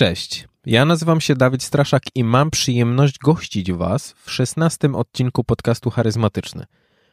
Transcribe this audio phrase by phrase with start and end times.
[0.00, 5.90] Cześć, ja nazywam się Dawid Straszak i mam przyjemność gościć Was w szesnastym odcinku podcastu
[5.90, 6.64] Charyzmatyczny,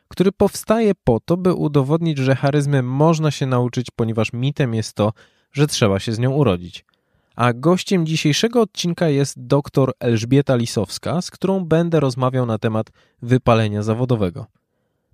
[0.07, 5.13] który powstaje po to, by udowodnić, że charyzmy można się nauczyć, ponieważ mitem jest to,
[5.51, 6.85] że trzeba się z nią urodzić.
[7.35, 12.87] A gościem dzisiejszego odcinka jest dr Elżbieta Lisowska, z którą będę rozmawiał na temat
[13.21, 14.45] wypalenia zawodowego.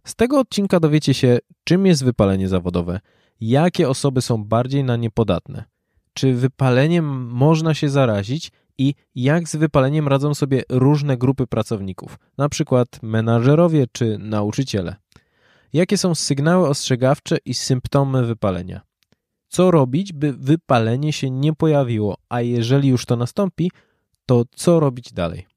[0.04, 3.00] Z tego odcinka dowiecie się, czym jest wypalenie zawodowe,
[3.42, 5.73] jakie osoby są bardziej na nie podatne,
[6.14, 12.50] czy wypaleniem można się zarazić i jak z wypaleniem radzą sobie różne grupy pracowników, na
[12.50, 14.96] przykład menadżerowie czy nauczyciele.
[15.74, 18.82] Jakie są sygnały ostrzegawcze i symptomy wypalenia?
[19.48, 23.72] Co robić, by wypalenie się nie pojawiło, a jeżeli już to nastąpi,
[24.26, 25.48] to co robić dalej?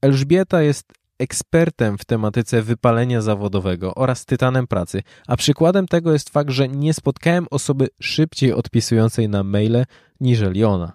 [0.00, 6.50] Elżbieta jest ekspertem w tematyce wypalenia zawodowego oraz tytanem pracy, a przykładem tego jest fakt,
[6.50, 9.84] że nie spotkałem osoby szybciej odpisującej na maile
[10.20, 10.92] niżeli ona.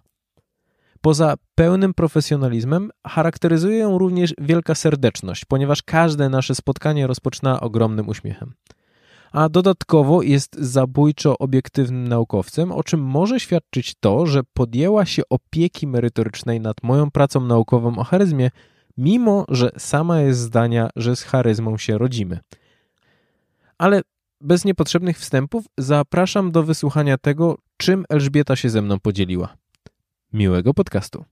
[1.01, 8.53] Poza pełnym profesjonalizmem charakteryzuje ją również wielka serdeczność, ponieważ każde nasze spotkanie rozpoczyna ogromnym uśmiechem.
[9.31, 15.87] A dodatkowo jest zabójczo obiektywnym naukowcem, o czym może świadczyć to, że podjęła się opieki
[15.87, 18.49] merytorycznej nad moją pracą naukową o charyzmie
[18.97, 22.39] mimo że sama jest zdania, że z charyzmą się rodzimy.
[23.77, 24.01] Ale
[24.41, 29.57] bez niepotrzebnych wstępów zapraszam do wysłuchania tego, czym Elżbieta się ze mną podzieliła.
[30.33, 31.25] Miłego podcastu.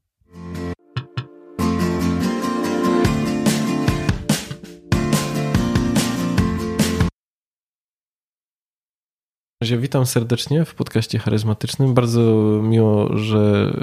[9.74, 11.94] Witam serdecznie w podcaście charyzmatycznym.
[11.94, 12.22] Bardzo
[12.64, 13.74] miło, że,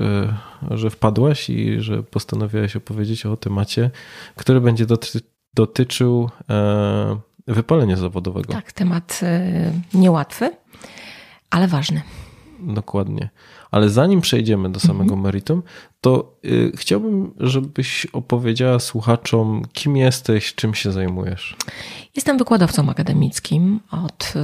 [0.71, 3.91] e, że wpadłaś i że postanowiłaś opowiedzieć o temacie,
[4.37, 5.21] który będzie doty
[5.55, 8.53] dotyczył e, wypalenia zawodowego.
[8.53, 10.51] Tak, temat e, niełatwy,
[11.51, 12.03] ale ważny.
[12.61, 13.29] Dokładnie.
[13.73, 15.21] Ale zanim przejdziemy do samego mhm.
[15.21, 15.63] meritum,
[16.01, 21.57] to y, chciałbym, żebyś opowiedziała słuchaczom, kim jesteś, czym się zajmujesz.
[22.17, 24.35] Jestem wykładowcą akademickim od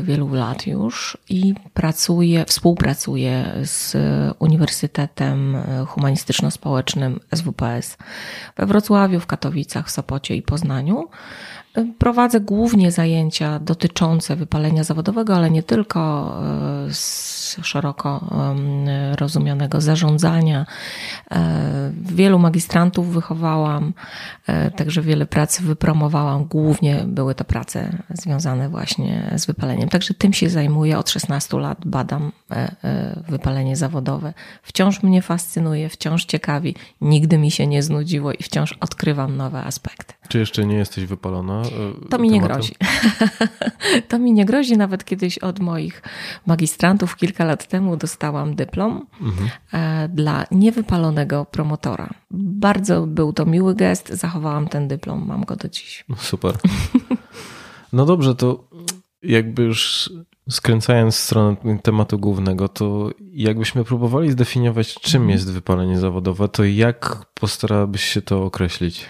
[0.00, 3.96] y, wielu lat już i pracuję, współpracuję z
[4.38, 5.56] Uniwersytetem
[5.86, 7.96] Humanistyczno-Społecznym SWPS
[8.56, 11.08] we Wrocławiu, w Katowicach, w Sopocie i Poznaniu.
[11.98, 16.32] Prowadzę głównie zajęcia dotyczące wypalenia zawodowego, ale nie tylko
[16.88, 18.30] y, z szeroko
[19.18, 20.66] rozumianego zarządzania.
[21.30, 23.92] E, wielu magistrantów wychowałam,
[24.46, 26.44] e, także wiele prac wypromowałam.
[26.44, 29.88] Głównie były to prace związane właśnie z wypaleniem.
[29.88, 30.98] Także tym się zajmuję.
[30.98, 34.34] Od 16 lat badam e, wypalenie zawodowe.
[34.62, 36.74] Wciąż mnie fascynuje, wciąż ciekawi.
[37.00, 40.14] Nigdy mi się nie znudziło i wciąż odkrywam nowe aspekty.
[40.32, 41.62] Czy jeszcze nie jesteś wypalona?
[41.62, 42.30] To mi tematem?
[42.30, 42.74] nie grozi.
[44.08, 44.76] to mi nie grozi.
[44.76, 46.02] Nawet kiedyś od moich
[46.46, 49.48] magistrantów kilka lat temu dostałam dyplom mhm.
[50.14, 52.10] dla niewypalonego promotora.
[52.30, 54.08] Bardzo był to miły gest.
[54.08, 55.26] Zachowałam ten dyplom.
[55.26, 56.04] Mam go do dziś.
[56.16, 56.54] Super.
[57.92, 58.64] No dobrze, to
[59.22, 60.10] jakby już
[60.50, 65.30] skręcając w stronę tematu głównego, to jakbyśmy próbowali zdefiniować, czym mhm.
[65.30, 69.06] jest wypalenie zawodowe, to jak postarałabyś się to określić?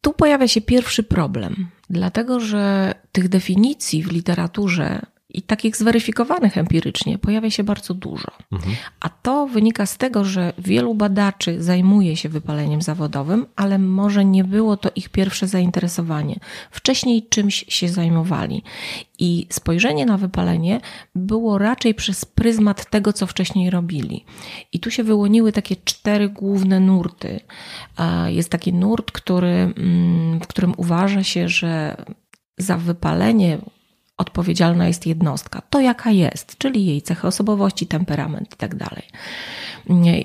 [0.00, 7.18] Tu pojawia się pierwszy problem, dlatego że tych definicji w literaturze i takich zweryfikowanych empirycznie
[7.18, 8.28] pojawia się bardzo dużo.
[8.52, 8.76] Mhm.
[9.00, 14.44] A to wynika z tego, że wielu badaczy zajmuje się wypaleniem zawodowym, ale może nie
[14.44, 16.40] było to ich pierwsze zainteresowanie.
[16.70, 18.62] Wcześniej czymś się zajmowali.
[19.18, 20.80] I spojrzenie na wypalenie
[21.14, 24.24] było raczej przez pryzmat tego, co wcześniej robili.
[24.72, 27.40] I tu się wyłoniły takie cztery główne nurty.
[28.26, 31.96] Jest taki nurt, który, mm, w którym uważa się, że
[32.58, 33.58] za wypalenie
[34.18, 38.70] odpowiedzialna jest jednostka, to jaka jest, czyli jej cechy osobowości, temperament i tak.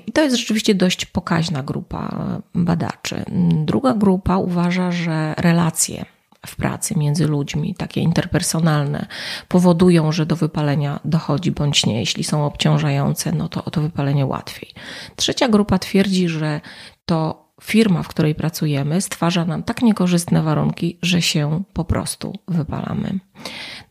[0.06, 3.24] I to jest rzeczywiście dość pokaźna grupa badaczy.
[3.64, 6.04] Druga grupa uważa, że relacje
[6.46, 9.06] w pracy między ludźmi, takie interpersonalne,
[9.48, 12.00] powodują, że do wypalenia dochodzi bądź nie.
[12.00, 14.70] Jeśli są obciążające, no to o to wypalenie łatwiej.
[15.16, 16.60] Trzecia grupa twierdzi, że
[17.06, 23.18] to firma, w której pracujemy, stwarza nam tak niekorzystne warunki, że się po prostu wypalamy.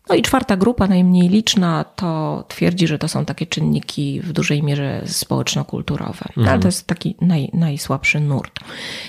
[0.10, 4.64] No i czwarta grupa, najmniej liczna, to twierdzi, że to są takie czynniki w dużej
[4.64, 6.26] mierze społeczno-kulturowe.
[6.30, 6.48] Mhm.
[6.48, 8.60] Ale to jest taki naj, najsłabszy nurt.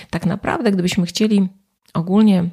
[0.09, 1.47] Tak naprawdę, gdybyśmy chcieli
[1.93, 2.49] ogólnie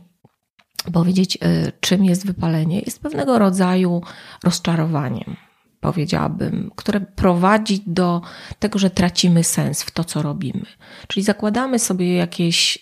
[0.93, 4.03] powiedzieć, y, czym jest wypalenie, jest pewnego rodzaju
[4.45, 5.37] rozczarowaniem,
[5.81, 8.23] powiedziałabym, które prowadzi do
[8.59, 10.67] tego, że tracimy sens w to, co robimy.
[11.09, 12.81] Czyli zakładamy sobie jakieś, y,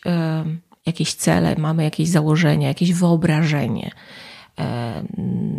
[0.86, 3.90] jakieś cele, mamy jakieś założenia, jakieś wyobrażenie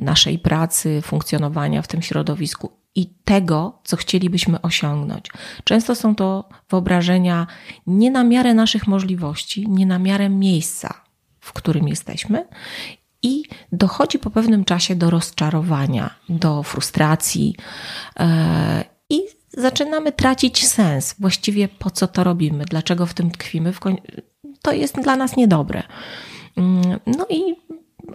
[0.01, 5.29] naszej pracy, funkcjonowania w tym środowisku i tego, co chcielibyśmy osiągnąć.
[5.63, 7.47] Często są to wyobrażenia
[7.87, 11.01] nie na miarę naszych możliwości, nie na miarę miejsca,
[11.39, 12.47] w którym jesteśmy,
[13.23, 17.55] i dochodzi po pewnym czasie do rozczarowania, do frustracji
[18.19, 18.25] yy,
[19.09, 19.21] i
[19.57, 21.15] zaczynamy tracić sens.
[21.19, 23.73] Właściwie po co to robimy, dlaczego w tym tkwimy,
[24.61, 25.83] to jest dla nas niedobre.
[26.57, 26.63] Yy,
[27.05, 27.55] no i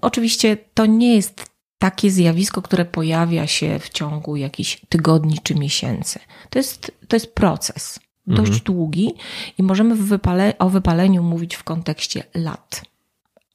[0.02, 6.18] oczywiście to nie jest takie zjawisko, które pojawia się w ciągu jakichś tygodni czy miesięcy.
[6.50, 8.64] To jest, to jest proces dość mhm.
[8.64, 9.14] długi
[9.58, 12.82] i możemy wypale, o wypaleniu mówić w kontekście lat.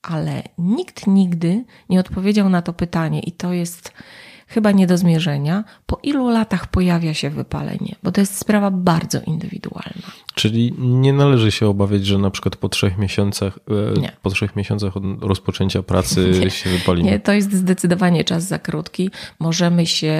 [0.01, 3.93] Ale nikt nigdy nie odpowiedział na to pytanie, i to jest
[4.51, 9.21] chyba nie do zmierzenia, po ilu latach pojawia się wypalenie, bo to jest sprawa bardzo
[9.21, 10.11] indywidualna.
[10.35, 13.59] Czyli nie należy się obawiać, że na przykład po trzech miesiącach,
[13.97, 14.11] e, nie.
[14.21, 16.49] po trzech miesiącach od rozpoczęcia pracy nie.
[16.49, 17.03] się wypali.
[17.03, 19.09] Nie, to jest zdecydowanie czas za krótki.
[19.39, 20.13] Możemy się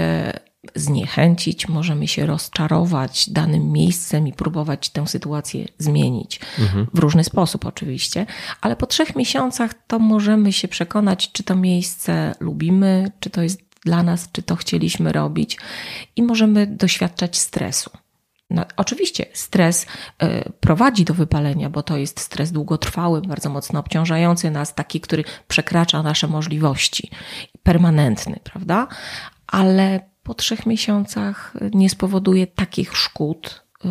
[0.76, 6.40] zniechęcić, możemy się rozczarować danym miejscem i próbować tę sytuację zmienić.
[6.60, 6.88] Mhm.
[6.94, 8.26] W różny sposób oczywiście,
[8.62, 13.71] ale po trzech miesiącach to możemy się przekonać, czy to miejsce lubimy, czy to jest
[13.86, 15.58] dla nas, czy to chcieliśmy robić
[16.16, 17.90] i możemy doświadczać stresu.
[18.50, 19.86] No, oczywiście stres
[20.24, 25.24] y, prowadzi do wypalenia, bo to jest stres długotrwały, bardzo mocno obciążający nas, taki, który
[25.48, 27.10] przekracza nasze możliwości,
[27.64, 28.88] permanentny, prawda?
[29.48, 33.90] Ale po trzech miesiącach nie spowoduje takich szkód, y,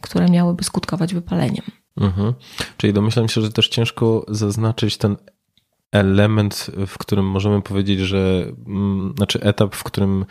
[0.00, 1.64] które miałyby skutkować wypaleniem.
[1.96, 2.34] Mhm.
[2.76, 5.16] Czyli domyślam się, że też ciężko zaznaczyć ten
[5.92, 10.24] element, w którym możemy powiedzieć, że mm, znaczy etap, w którym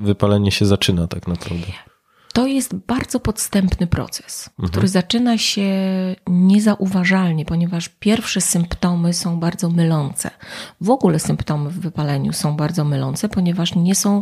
[0.00, 1.66] wypalenie się zaczyna tak naprawdę.
[2.36, 4.68] To jest bardzo podstępny proces, mhm.
[4.68, 5.70] który zaczyna się
[6.26, 10.30] niezauważalnie, ponieważ pierwsze symptomy są bardzo mylące.
[10.80, 14.20] W ogóle symptomy w wypaleniu są bardzo mylące, ponieważ nie są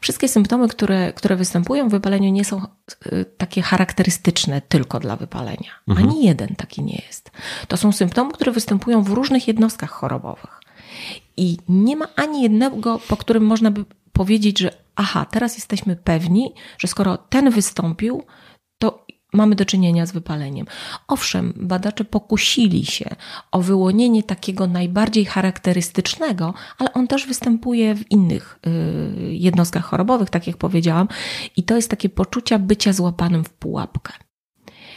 [0.00, 2.62] wszystkie symptomy, które, które występują w wypaleniu, nie są
[3.06, 5.70] y, takie charakterystyczne tylko dla wypalenia.
[5.88, 6.08] Mhm.
[6.08, 7.30] Ani jeden taki nie jest.
[7.68, 10.60] To są symptomy, które występują w różnych jednostkach chorobowych.
[11.36, 16.54] I nie ma ani jednego, po którym można by powiedzieć, że aha, teraz jesteśmy pewni,
[16.78, 18.22] że skoro ten wystąpił,
[18.78, 20.66] to mamy do czynienia z wypaleniem.
[21.08, 23.16] Owszem, badacze pokusili się
[23.52, 30.46] o wyłonienie takiego najbardziej charakterystycznego, ale on też występuje w innych y, jednostkach chorobowych, tak
[30.46, 31.08] jak powiedziałam,
[31.56, 34.12] i to jest takie poczucie bycia złapanym w pułapkę.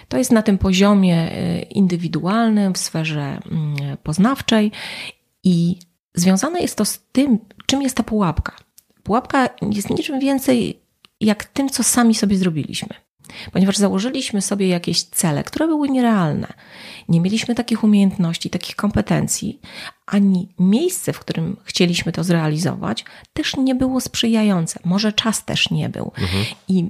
[0.07, 4.71] To jest na tym poziomie y, indywidualnym, w sferze mm, poznawczej
[5.43, 5.79] i
[6.15, 8.64] związane jest to z tym, czym jest ta pułapka.
[9.05, 10.79] Pułapka jest niczym więcej
[11.21, 12.89] jak tym, co sami sobie zrobiliśmy.
[13.51, 16.47] Ponieważ założyliśmy sobie jakieś cele, które były nierealne.
[17.09, 19.59] Nie mieliśmy takich umiejętności, takich kompetencji,
[20.05, 24.79] ani miejsce, w którym chcieliśmy to zrealizować, też nie było sprzyjające.
[24.83, 26.11] Może czas też nie był.
[26.17, 26.45] Mhm.
[26.67, 26.89] I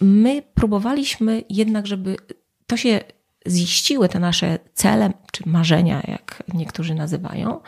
[0.00, 2.16] my próbowaliśmy jednak, żeby
[2.66, 3.00] to się
[3.48, 7.60] ziściły, te nasze cele czy marzenia, jak niektórzy nazywają,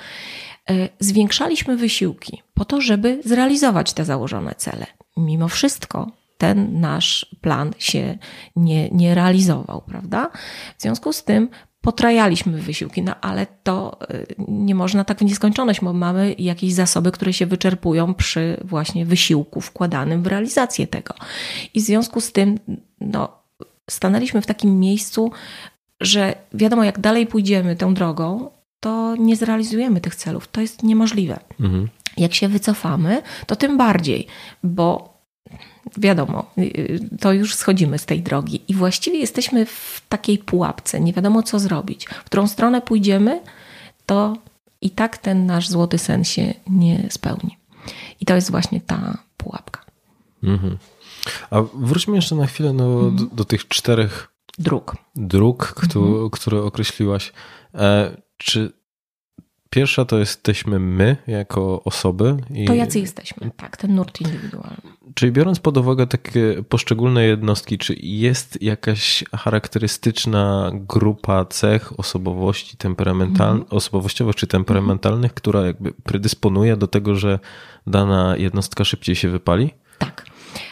[1.01, 4.87] zwiększaliśmy wysiłki po to, żeby zrealizować te założone cele.
[5.17, 8.19] Mimo wszystko ten nasz plan się
[8.57, 10.31] nie, nie realizował, prawda?
[10.79, 11.49] W związku z tym
[11.81, 17.13] potrajaliśmy wysiłki, no ale to e, nie można tak w nieskończoność, bo mamy jakieś zasoby,
[17.13, 21.15] które się wyczerpują przy właśnie wysiłku wkładanym w realizację tego.
[21.75, 22.59] I w związku z tym,
[23.01, 23.29] no,
[23.91, 25.33] stanęliśmy w takim miejscu,
[26.01, 28.51] że wiadomo, jak dalej pójdziemy tą drogą,
[28.85, 30.49] to nie zrealizujemy tych celów.
[30.49, 31.41] To jest niemożliwe.
[31.61, 31.89] Mhm.
[32.17, 34.27] Jak się wycofamy, to tym bardziej,
[34.63, 35.15] bo
[35.97, 36.51] wiadomo,
[37.21, 41.01] to już schodzimy z tej drogi i właściwie jesteśmy w takiej pułapce.
[41.01, 42.07] Nie wiadomo, co zrobić.
[42.07, 43.41] W którą stronę pójdziemy,
[44.07, 44.37] to
[44.81, 47.57] i tak ten nasz złoty sen się nie spełni.
[48.21, 49.81] I to jest właśnie ta pułapka.
[50.43, 50.79] Mhm.
[51.51, 53.17] A wróćmy jeszcze na chwilę no, mhm.
[53.17, 56.31] do, do, tych czterech dróg, dróg które, mhm.
[56.31, 57.33] które określiłaś.
[57.75, 58.73] E, czy
[59.71, 62.37] pierwsza to jesteśmy my jako osoby?
[62.55, 62.65] I...
[62.65, 64.77] To jacy jesteśmy, tak, ten nurt indywidualny.
[65.15, 73.51] Czyli biorąc pod uwagę takie poszczególne jednostki, czy jest jakaś charakterystyczna grupa cech osobowości temperamental...
[73.51, 73.67] Mm.
[73.71, 75.35] osobowościowych czy temperamentalnych, mm.
[75.35, 77.39] która jakby predysponuje do tego, że
[77.87, 79.71] dana jednostka szybciej się wypali?
[79.99, 80.27] Tak.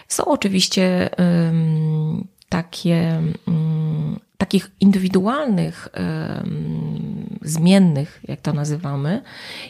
[0.09, 5.89] Są oczywiście um, takie um, takich indywidualnych,
[7.43, 9.23] zmiennych, jak to nazywamy,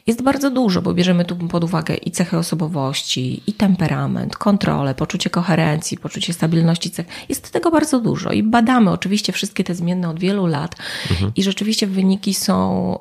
[0.07, 5.31] jest bardzo dużo, bo bierzemy tu pod uwagę i cechy osobowości, i temperament, kontrolę, poczucie
[5.31, 7.07] koherencji, poczucie stabilności cech.
[7.29, 10.77] Jest tego bardzo dużo i badamy oczywiście wszystkie te zmienne od wielu lat
[11.11, 11.33] mhm.
[11.37, 12.99] i rzeczywiście wyniki są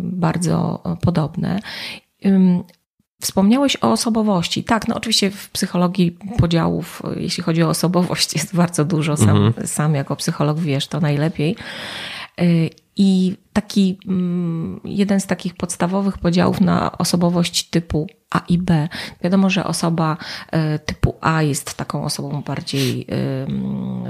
[0.00, 1.60] bardzo podobne.
[3.20, 4.64] Wspomniałeś o osobowości.
[4.64, 9.16] Tak, no oczywiście w psychologii podziałów, jeśli chodzi o osobowość, jest bardzo dużo.
[9.16, 9.66] Sam, mhm.
[9.66, 11.56] sam jako psycholog wiesz to najlepiej.
[12.98, 18.88] I taki mm, jeden z takich podstawowych podziałów na osobowość typu A i B.
[19.22, 20.16] Wiadomo, że osoba
[20.76, 23.06] y, typu A jest taką osobą bardziej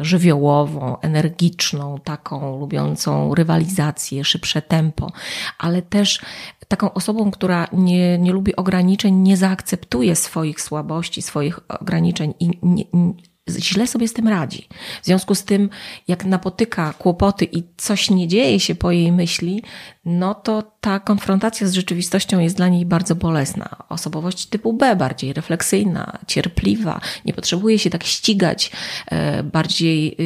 [0.00, 5.12] żywiołową, energiczną, taką lubiącą rywalizację, szybsze tempo,
[5.58, 6.20] ale też
[6.68, 12.84] taką osobą, która nie, nie lubi ograniczeń, nie zaakceptuje swoich słabości, swoich ograniczeń i nie,
[13.50, 14.68] źle sobie z tym radzi.
[15.02, 15.70] W związku z tym,
[16.08, 19.62] jak napotyka kłopoty i coś nie dzieje się po jej myśli,
[20.08, 23.76] no to ta konfrontacja z rzeczywistością jest dla niej bardzo bolesna.
[23.88, 28.70] Osobowość typu B, bardziej refleksyjna, cierpliwa, nie potrzebuje się tak ścigać,
[29.06, 30.16] e, bardziej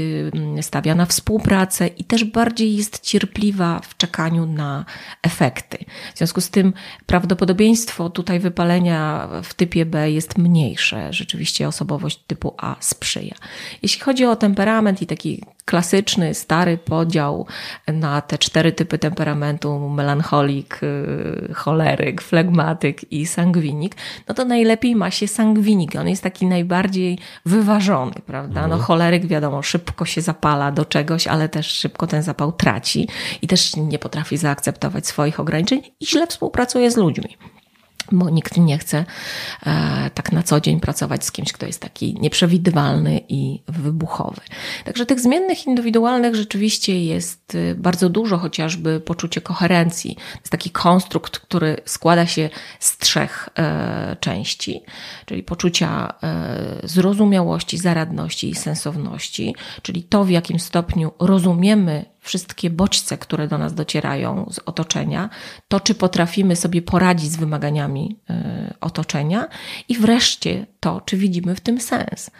[0.60, 4.84] stawia na współpracę i też bardziej jest cierpliwa w czekaniu na
[5.22, 5.78] efekty.
[6.14, 6.72] W związku z tym
[7.06, 11.12] prawdopodobieństwo tutaj wypalenia w typie B jest mniejsze.
[11.12, 13.34] Rzeczywiście osobowość typu A sprzyja.
[13.82, 17.46] Jeśli chodzi o temperament i taki klasyczny, stary podział
[17.88, 23.96] na te cztery typy temperamentu, melancholik, y, choleryk, flegmatyk i sangwinik,
[24.28, 25.96] no to najlepiej ma się sangwinik.
[25.96, 28.60] On jest taki najbardziej wyważony, prawda?
[28.60, 28.82] No mhm.
[28.82, 33.08] choleryk wiadomo, szybko się zapala do czegoś, ale też szybko ten zapał traci
[33.42, 37.36] i też nie potrafi zaakceptować swoich ograniczeń i źle współpracuje z ludźmi
[38.12, 39.04] bo nikt nie chce
[39.66, 44.40] e, tak na co dzień pracować z kimś, kto jest taki nieprzewidywalny i wybuchowy.
[44.84, 50.14] Także tych zmiennych indywidualnych rzeczywiście jest e, bardzo dużo, chociażby poczucie koherencji.
[50.14, 54.82] To jest taki konstrukt, który składa się z trzech e, części,
[55.26, 56.14] czyli poczucia
[56.84, 63.74] zrozumiałości, zaradności i sensowności, czyli to, w jakim stopniu rozumiemy wszystkie bodźce, które do nas
[63.74, 65.30] docierają z otoczenia,
[65.68, 69.48] to czy potrafimy sobie poradzić z wymaganiami y, otoczenia
[69.88, 72.30] i wreszcie to, czy widzimy w tym sens.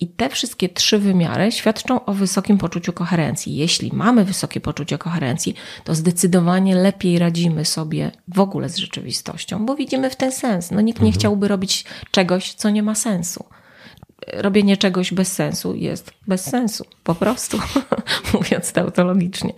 [0.00, 3.56] I te wszystkie trzy wymiary świadczą o wysokim poczuciu koherencji.
[3.56, 9.74] Jeśli mamy wysokie poczucie koherencji, to zdecydowanie lepiej radzimy sobie w ogóle z rzeczywistością, bo
[9.74, 10.70] widzimy w ten sens.
[10.70, 11.20] No nikt nie mhm.
[11.20, 13.44] chciałby robić czegoś, co nie ma sensu
[14.26, 17.58] robienie czegoś bez sensu jest bez sensu, po prostu,
[18.34, 19.52] mówiąc tautologicznie.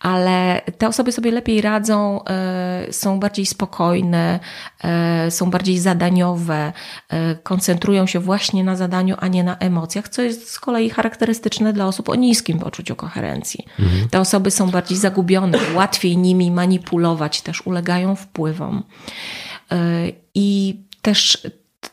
[0.00, 4.40] Ale te osoby sobie lepiej radzą, e, są bardziej spokojne,
[4.84, 6.72] e, są bardziej zadaniowe,
[7.08, 11.72] e, koncentrują się właśnie na zadaniu, a nie na emocjach, co jest z kolei charakterystyczne
[11.72, 13.64] dla osób o niskim poczuciu koherencji.
[13.78, 14.08] Mhm.
[14.08, 18.82] Te osoby są bardziej zagubione, łatwiej nimi manipulować, też ulegają wpływom.
[20.34, 21.46] I też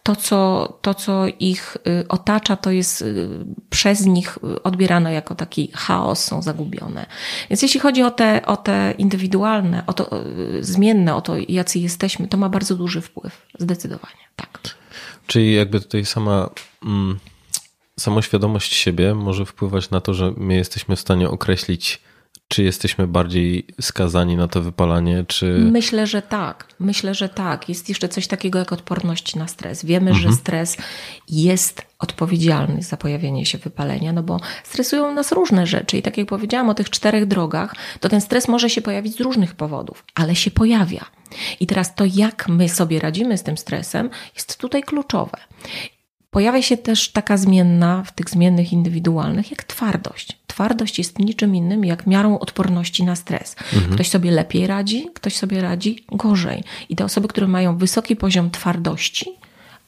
[0.03, 3.29] to co, to, co ich y, otacza, to jest y,
[3.69, 7.05] przez nich odbierane jako taki chaos, są zagubione.
[7.50, 11.79] Więc jeśli chodzi o te, o te indywidualne, o to y, zmienne, o to, jacy
[11.79, 13.45] jesteśmy, to ma bardzo duży wpływ.
[13.59, 14.59] Zdecydowanie, tak.
[15.27, 16.50] Czyli jakby tutaj sama.
[16.85, 17.19] Mm,
[18.00, 22.01] samoświadomość siebie może wpływać na to, że my jesteśmy w stanie określić
[22.53, 25.45] czy jesteśmy bardziej skazani na to wypalanie, czy.
[25.72, 26.67] Myślę, że tak.
[26.79, 27.69] Myślę, że tak.
[27.69, 29.86] Jest jeszcze coś takiego jak odporność na stres.
[29.86, 30.31] Wiemy, mhm.
[30.31, 30.77] że stres
[31.29, 35.98] jest odpowiedzialny za pojawienie się wypalenia, no bo stresują nas różne rzeczy.
[35.98, 39.22] I tak jak powiedziałam o tych czterech drogach, to ten stres może się pojawić z
[39.22, 41.05] różnych powodów, ale się pojawia.
[41.60, 45.38] I teraz to, jak my sobie radzimy z tym stresem, jest tutaj kluczowe.
[46.31, 50.42] Pojawia się też taka zmienna w tych zmiennych indywidualnych, jak twardość.
[50.53, 53.55] Twardość jest niczym innym jak miarą odporności na stres.
[53.74, 53.93] Mhm.
[53.93, 56.63] Ktoś sobie lepiej radzi, ktoś sobie radzi gorzej.
[56.89, 59.25] I te osoby, które mają wysoki poziom twardości,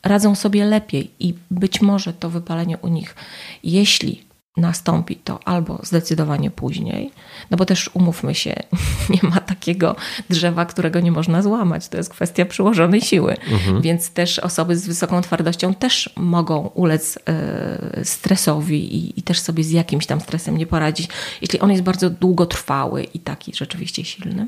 [0.04, 3.16] radzą sobie lepiej i być może to wypalenie u nich,
[3.64, 4.22] jeśli
[4.58, 7.12] nastąpi to albo zdecydowanie później,
[7.52, 8.56] no bo też umówmy się,
[9.24, 9.96] nie ma takiego
[10.30, 11.88] drzewa, którego nie można złamać.
[11.88, 13.38] To jest kwestia przyłożonej siły.
[13.52, 13.82] Mhm.
[13.82, 19.64] Więc też osoby z wysoką twardością też mogą ulec e, stresowi i, i, też sobie
[19.64, 21.10] z jakimś tam stresem nie poradzić,
[21.42, 24.48] jeśli on jest bardzo długotrwały i taki rzeczywiście silny.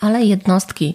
[0.00, 0.94] Ale jednostki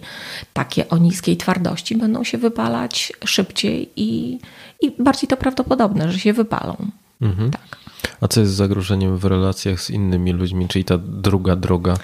[0.52, 4.38] takie o niskiej twardości będą się wypalać szybciej i,
[4.80, 6.76] i bardziej to prawdopodobne, że się wypalą.
[7.20, 7.50] Mhm.
[7.50, 7.85] Tak.
[8.20, 11.96] A co jest zagrożeniem w relacjach z innymi ludźmi, czyli ta druga droga?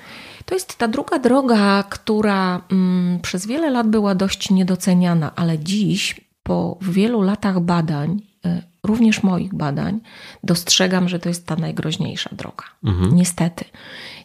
[0.44, 6.20] To jest ta druga droga, która mm, przez wiele lat była dość niedoceniana, ale dziś,
[6.42, 10.00] po wielu latach badań, y, również moich badań,
[10.44, 12.64] dostrzegam, że to jest ta najgroźniejsza droga.
[12.84, 13.16] Mhm.
[13.16, 13.64] Niestety.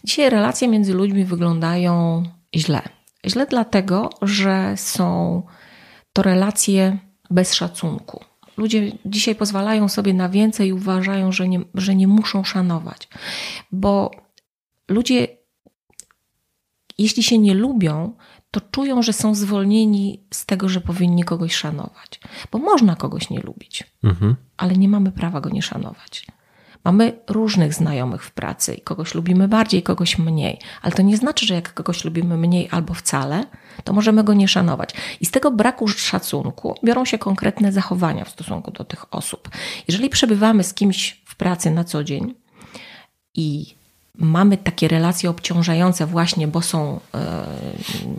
[0.04, 2.24] Dzisiaj relacje między ludźmi wyglądają
[2.56, 2.82] źle.
[3.26, 5.42] Źle dlatego, że są
[6.14, 6.98] to relacje
[7.30, 8.24] bez szacunku
[8.58, 13.08] ludzie dzisiaj pozwalają sobie na więcej i uważają, że nie, że nie muszą szanować.
[13.72, 14.12] Bo
[14.88, 15.28] ludzie,
[16.98, 18.14] jeśli się nie lubią,
[18.52, 22.20] to czują, że są zwolnieni z tego, że powinni kogoś szanować.
[22.52, 24.36] Bo można kogoś nie lubić, mhm.
[24.58, 26.26] ale nie mamy prawa go nie szanować.
[26.88, 31.46] Mamy różnych znajomych w pracy i kogoś lubimy bardziej, kogoś mniej, ale to nie znaczy,
[31.46, 33.44] że jak kogoś lubimy mniej albo wcale,
[33.84, 34.90] to możemy go nie szanować.
[35.22, 39.50] I z tego braku szacunku biorą się konkretne zachowania w stosunku do tych osób.
[39.88, 42.34] Jeżeli przebywamy z kimś w pracy na co dzień
[43.36, 43.76] i
[44.16, 47.46] mamy takie relacje obciążające właśnie, bo są e,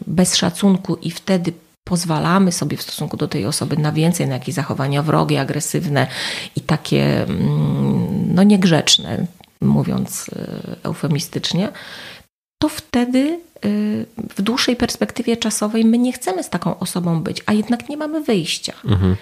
[0.06, 1.52] bez szacunku i wtedy
[1.88, 6.07] pozwalamy sobie w stosunku do tej osoby na więcej, na jakieś zachowania wrogie, agresywne
[6.57, 9.26] i takie mm, no niegrzeczne,
[9.61, 11.68] mówiąc e, eufemistycznie,
[12.59, 13.68] to wtedy e,
[14.37, 18.21] w dłuższej perspektywie czasowej my nie chcemy z taką osobą być, a jednak nie mamy
[18.21, 18.73] wyjścia.
[18.85, 19.16] Mhm.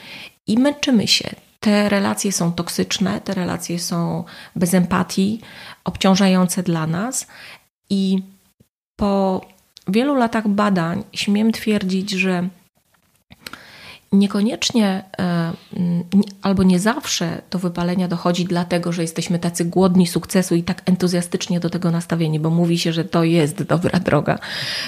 [0.46, 1.30] I męczymy się.
[1.60, 4.24] Te relacje są toksyczne, te relacje są
[4.56, 5.40] bez empatii,
[5.84, 7.26] obciążające dla nas
[7.90, 8.18] i
[8.96, 9.40] po
[9.88, 12.48] wielu latach badań śmiem twierdzić, że
[14.12, 15.52] niekoniecznie e,
[16.42, 21.60] albo nie zawsze do wypalenia dochodzi dlatego, że jesteśmy tacy głodni sukcesu i tak entuzjastycznie
[21.60, 24.38] do tego nastawieni, bo mówi się, że to jest dobra droga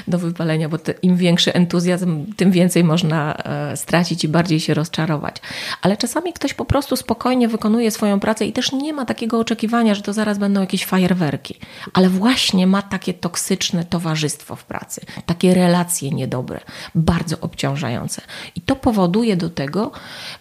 [0.08, 5.36] do wypalenia, bo im większy entuzjazm, tym więcej można e, stracić i bardziej się rozczarować.
[5.82, 9.94] Ale czasami ktoś po prostu spokojnie wykonuje swoją pracę i też nie ma takiego oczekiwania,
[9.94, 11.54] że to zaraz będą jakieś fajerwerki,
[11.92, 16.60] ale właśnie ma takie toksyczne towarzystwo w pracy, takie relacje niedobre,
[16.94, 18.22] bardzo obciążające.
[18.56, 19.90] I to powoduje, powoduje do tego,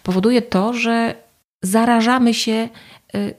[0.02, 1.14] powoduje to, że
[1.62, 2.68] zarażamy się
[3.14, 3.34] y,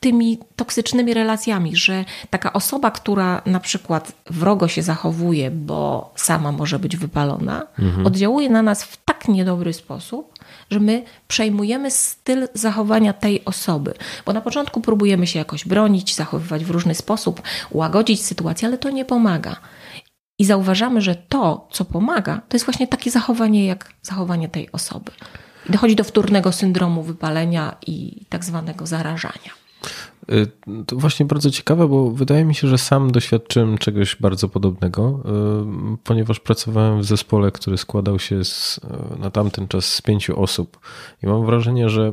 [0.00, 6.78] tymi toksycznymi relacjami, że taka osoba, która na przykład wrogo się zachowuje, bo sama może
[6.78, 8.06] być wypalona, mhm.
[8.06, 10.38] oddziałuje na nas w tak niedobry sposób,
[10.70, 13.94] że my przejmujemy styl zachowania tej osoby.
[14.26, 18.90] Bo na początku próbujemy się jakoś bronić, zachowywać w różny sposób, łagodzić sytuację, ale to
[18.90, 19.56] nie pomaga.
[20.38, 25.12] I zauważamy, że to, co pomaga, to jest właśnie takie zachowanie jak zachowanie tej osoby.
[25.68, 29.62] I dochodzi do wtórnego syndromu wypalenia i tak zwanego zarażania.
[30.32, 30.46] Y,
[30.86, 35.20] to właśnie bardzo ciekawe, bo wydaje mi się, że sam doświadczyłem czegoś bardzo podobnego,
[35.94, 38.80] y, ponieważ pracowałem w zespole, który składał się z,
[39.16, 40.78] y, na tamten czas z pięciu osób.
[41.22, 42.12] I mam wrażenie, że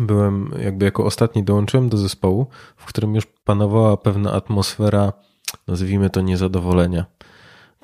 [0.00, 2.46] byłem, jakby jako ostatni dołączyłem do zespołu,
[2.76, 5.12] w którym już panowała pewna atmosfera,
[5.68, 7.06] nazwijmy to niezadowolenia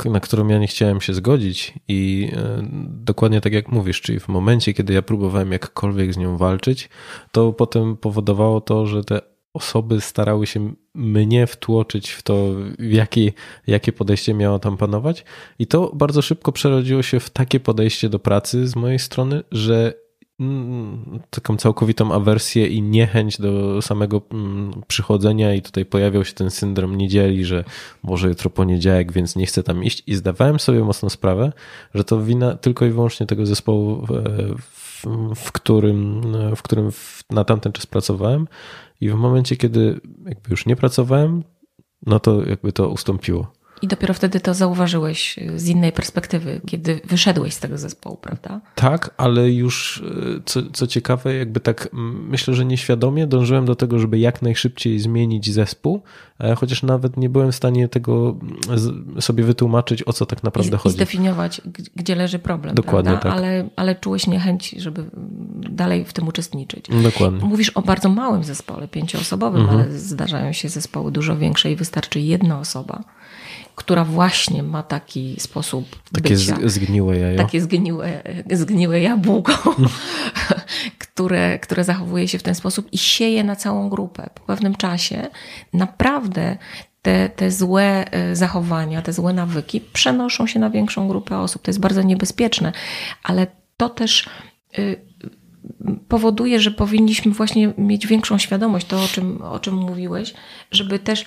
[0.04, 4.28] na którą ja nie chciałem się zgodzić i e, dokładnie tak jak mówisz, czyli w
[4.28, 6.88] momencie, kiedy ja próbowałem jakkolwiek z nią walczyć,
[7.32, 9.20] to potem powodowało to, że te
[9.54, 13.32] osoby starały się mnie wtłoczyć w to, w jakie,
[13.66, 15.24] jakie podejście miało tam panować.
[15.58, 20.01] I to bardzo szybko przerodziło się w takie podejście do pracy z mojej strony, że
[21.30, 26.96] taką całkowitą awersję i niechęć do samego mm, przychodzenia i tutaj pojawiał się ten syndrom
[26.96, 27.64] niedzieli, że
[28.02, 31.52] może jutro poniedziałek, więc nie chcę tam iść i zdawałem sobie mocno sprawę,
[31.94, 34.06] że to wina tylko i wyłącznie tego zespołu,
[34.68, 36.22] w, w którym,
[36.56, 36.90] w którym
[37.30, 38.48] na tamten czas pracowałem
[39.00, 41.42] i w momencie, kiedy jakby już nie pracowałem,
[42.06, 43.61] no to jakby to ustąpiło.
[43.82, 48.60] I dopiero wtedy to zauważyłeś z innej perspektywy, kiedy wyszedłeś z tego zespołu, prawda?
[48.74, 50.02] Tak, ale już
[50.36, 51.88] e, co, co ciekawe, jakby tak
[52.28, 56.02] myślę, że nieświadomie dążyłem do tego, żeby jak najszybciej zmienić zespół,
[56.40, 58.36] e, chociaż nawet nie byłem w stanie tego
[59.20, 60.94] sobie wytłumaczyć, o co tak naprawdę I, chodzi.
[60.94, 61.60] I zdefiniować,
[61.96, 62.74] gdzie leży problem.
[62.74, 63.30] Dokładnie prawda?
[63.30, 63.38] tak.
[63.38, 65.04] Ale, ale czułeś niechęć, żeby
[65.70, 66.86] dalej w tym uczestniczyć.
[67.02, 67.48] Dokładnie.
[67.48, 69.80] Mówisz o bardzo małym zespole, pięcioosobowym, mhm.
[69.80, 73.04] ale zdarzają się zespoły dużo większe i wystarczy jedna osoba
[73.74, 76.56] która właśnie ma taki sposób Takie bycia.
[76.64, 77.38] zgniłe jajo.
[77.38, 79.52] Takie zgniłe, zgniłe jabłko,
[80.98, 84.30] które, które zachowuje się w ten sposób i sieje na całą grupę.
[84.34, 85.26] Po pewnym czasie
[85.72, 86.56] naprawdę
[87.02, 91.62] te, te złe e, zachowania, te złe nawyki przenoszą się na większą grupę osób.
[91.62, 92.72] To jest bardzo niebezpieczne,
[93.22, 94.28] ale to też
[94.78, 95.00] y,
[96.08, 100.34] powoduje, że powinniśmy właśnie mieć większą świadomość, to o czym, o czym mówiłeś,
[100.70, 101.26] żeby też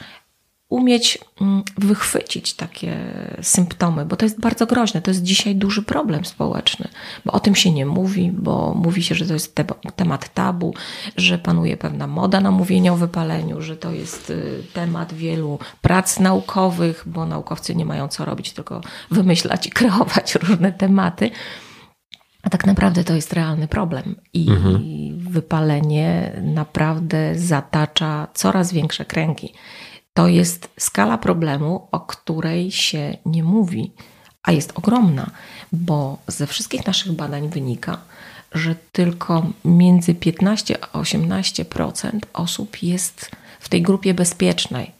[0.69, 2.97] umieć mm, wychwycić takie
[3.41, 5.01] symptomy, bo to jest bardzo groźne.
[5.01, 6.87] To jest dzisiaj duży problem społeczny,
[7.25, 10.73] bo o tym się nie mówi, bo mówi się, że to jest te temat tabu,
[11.17, 16.19] że panuje pewna moda na mówienie o wypaleniu, że to jest y, temat wielu prac
[16.19, 21.31] naukowych, bo naukowcy nie mają co robić, tylko wymyślać i kreować różne tematy.
[22.43, 24.83] A tak naprawdę to jest realny problem i mhm.
[25.17, 29.53] wypalenie naprawdę zatacza coraz większe kręgi.
[30.17, 33.91] To jest skala problemu, o której się nie mówi,
[34.43, 35.31] a jest ogromna,
[35.71, 37.97] bo ze wszystkich naszych badań wynika,
[38.51, 44.91] że tylko między 15 a 18% osób jest w tej grupie bezpiecznej,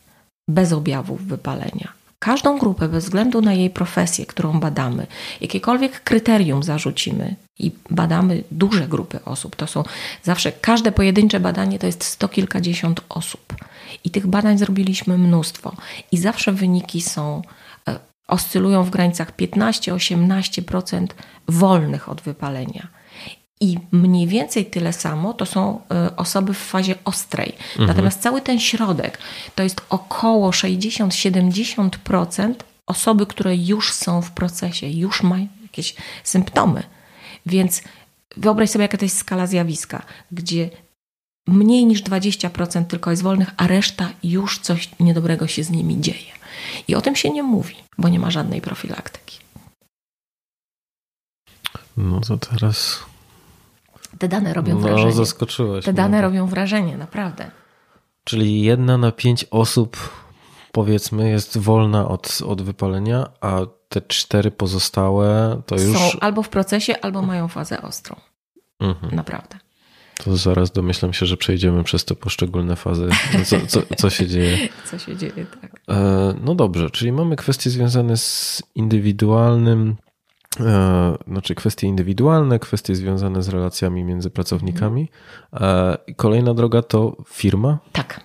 [0.47, 1.93] bez objawów wypalenia.
[2.19, 5.07] każdą grupę bez względu na jej profesję, którą badamy,
[5.41, 9.83] jakiekolwiek kryterium zarzucimy i badamy duże grupy osób, to są
[10.23, 13.55] zawsze, każde pojedyncze badanie to jest sto kilkadziesiąt osób.
[14.03, 15.75] I tych badań zrobiliśmy mnóstwo.
[16.11, 17.41] I zawsze wyniki są,
[17.87, 21.07] e, oscylują w granicach 15-18%
[21.47, 22.87] wolnych od wypalenia.
[23.61, 27.55] I mniej więcej tyle samo to są e, osoby w fazie ostrej.
[27.69, 27.87] Mhm.
[27.87, 29.17] Natomiast cały ten środek
[29.55, 32.53] to jest około 60-70%
[32.85, 36.83] osoby, które już są w procesie, już mają jakieś symptomy.
[37.45, 37.81] Więc
[38.37, 40.69] wyobraź sobie, jaka to jest skala zjawiska, gdzie
[41.47, 46.31] mniej niż 20% tylko jest wolnych, a reszta już coś niedobrego się z nimi dzieje.
[46.87, 49.39] I o tym się nie mówi, bo nie ma żadnej profilaktyki.
[51.97, 53.05] No to teraz
[54.17, 55.11] te dane robią no, wrażenie.
[55.13, 55.85] zaskoczyłeś.
[55.85, 57.51] Te dane robią wrażenie, naprawdę.
[58.23, 59.97] Czyli jedna na pięć osób,
[60.71, 65.97] powiedzmy, jest wolna od, od wypalenia, a te cztery pozostałe to już.
[65.97, 68.15] Są albo w procesie, albo mają fazę ostrą.
[68.79, 69.15] Mhm.
[69.15, 69.64] Naprawdę.
[70.23, 73.09] To zaraz domyślam się, że przejdziemy przez te poszczególne fazy.
[73.45, 74.57] Co, co, co się dzieje?
[74.91, 75.81] Co się dzieje, tak.
[75.89, 79.95] E, no dobrze, czyli mamy kwestie związane z indywidualnym
[80.59, 85.09] E, znaczy kwestie indywidualne, kwestie związane z relacjami między pracownikami.
[85.53, 87.79] E, kolejna droga to firma?
[87.91, 88.21] Tak.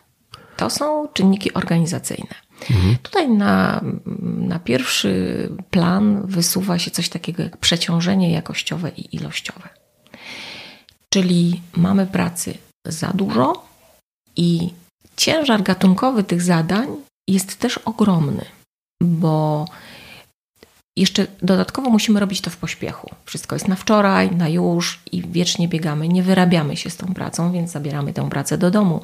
[0.56, 2.34] To są czynniki organizacyjne.
[2.70, 2.96] Mhm.
[3.02, 3.80] Tutaj na,
[4.22, 9.68] na pierwszy plan wysuwa się coś takiego jak przeciążenie jakościowe i ilościowe.
[11.12, 13.68] Czyli mamy pracy za dużo
[14.36, 14.70] i
[15.16, 16.88] ciężar gatunkowy tych zadań
[17.28, 18.44] jest też ogromny,
[19.02, 19.66] bo
[20.96, 23.10] jeszcze dodatkowo musimy robić to w pośpiechu.
[23.24, 26.08] Wszystko jest na wczoraj, na już i wiecznie biegamy.
[26.08, 29.00] Nie wyrabiamy się z tą pracą, więc zabieramy tę pracę do domu.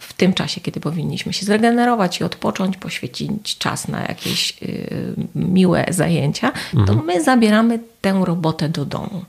[0.00, 5.86] W tym czasie, kiedy powinniśmy się zregenerować i odpocząć, poświęcić czas na jakieś y, miłe
[5.90, 6.86] zajęcia, mhm.
[6.86, 9.24] to my zabieramy tę robotę do domu.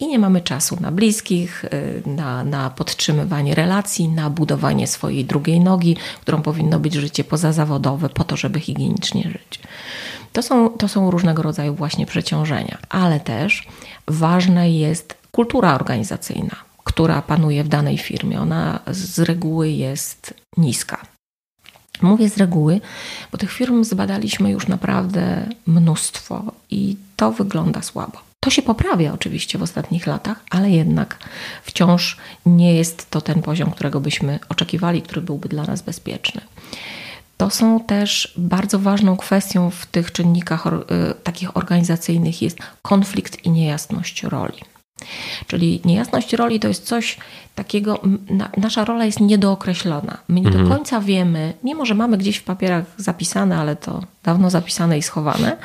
[0.00, 5.60] I nie mamy czasu na bliskich, y, na, na podtrzymywanie relacji, na budowanie swojej drugiej
[5.60, 9.60] nogi, którą powinno być życie pozazawodowe, po to, żeby higienicznie żyć.
[10.32, 13.68] To są, to są różnego rodzaju właśnie przeciążenia, ale też
[14.06, 18.40] ważna jest kultura organizacyjna, która panuje w danej firmie.
[18.40, 21.06] Ona z reguły jest niska.
[22.02, 22.80] Mówię z reguły,
[23.32, 28.31] bo tych firm zbadaliśmy już naprawdę mnóstwo i to wygląda słabo.
[28.44, 31.18] To się poprawia oczywiście w ostatnich latach, ale jednak
[31.62, 36.40] wciąż nie jest to ten poziom, którego byśmy oczekiwali, który byłby dla nas bezpieczny
[37.42, 40.70] to są też bardzo ważną kwestią w tych czynnikach y,
[41.22, 44.58] takich organizacyjnych jest konflikt i niejasność roli.
[45.46, 47.18] Czyli niejasność roli to jest coś
[47.54, 48.00] takiego,
[48.30, 50.18] na, nasza rola jest niedookreślona.
[50.28, 50.64] My nie mhm.
[50.64, 55.02] do końca wiemy, mimo że mamy gdzieś w papierach zapisane, ale to dawno zapisane i
[55.02, 55.56] schowane,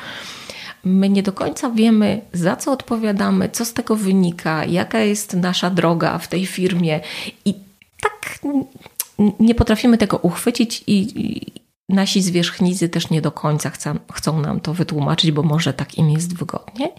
[0.84, 5.70] my nie do końca wiemy, za co odpowiadamy, co z tego wynika, jaka jest nasza
[5.70, 7.00] droga w tej firmie
[7.44, 7.54] i
[8.00, 8.38] tak
[9.40, 11.52] nie potrafimy tego uchwycić i,
[11.88, 16.10] nasi zwierzchnicy też nie do końca chcą, chcą nam to wytłumaczyć, bo może tak im
[16.10, 16.92] jest wygodniej.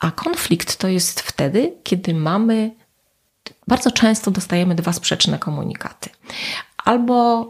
[0.00, 2.70] A konflikt to jest wtedy, kiedy mamy,
[3.68, 6.10] bardzo często dostajemy dwa sprzeczne komunikaty.
[6.84, 7.42] Albo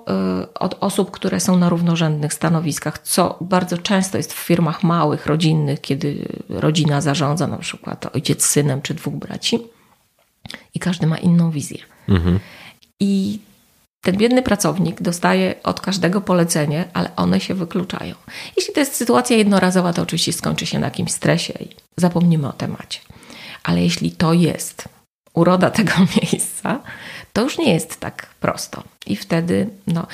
[0.42, 5.27] y, od osób, które są na równorzędnych stanowiskach, co bardzo często jest w firmach małych,
[5.27, 9.59] rodzinnych, kiedy rodzina zarządza, na przykład ojciec z synem czy dwóch braci,
[10.75, 11.79] i każdy ma inną wizję.
[12.09, 12.40] Mhm.
[13.01, 13.38] I
[14.01, 18.14] ten biedny pracownik dostaje od każdego polecenie, ale one się wykluczają.
[18.57, 22.53] Jeśli to jest sytuacja jednorazowa, to oczywiście skończy się na jakimś stresie i zapomnimy o
[22.53, 23.01] temacie.
[23.62, 24.88] Ale jeśli to jest
[25.35, 25.92] uroda tego
[26.23, 26.81] miejsca,
[27.33, 28.83] to już nie jest tak prosto.
[29.07, 30.07] I wtedy, no,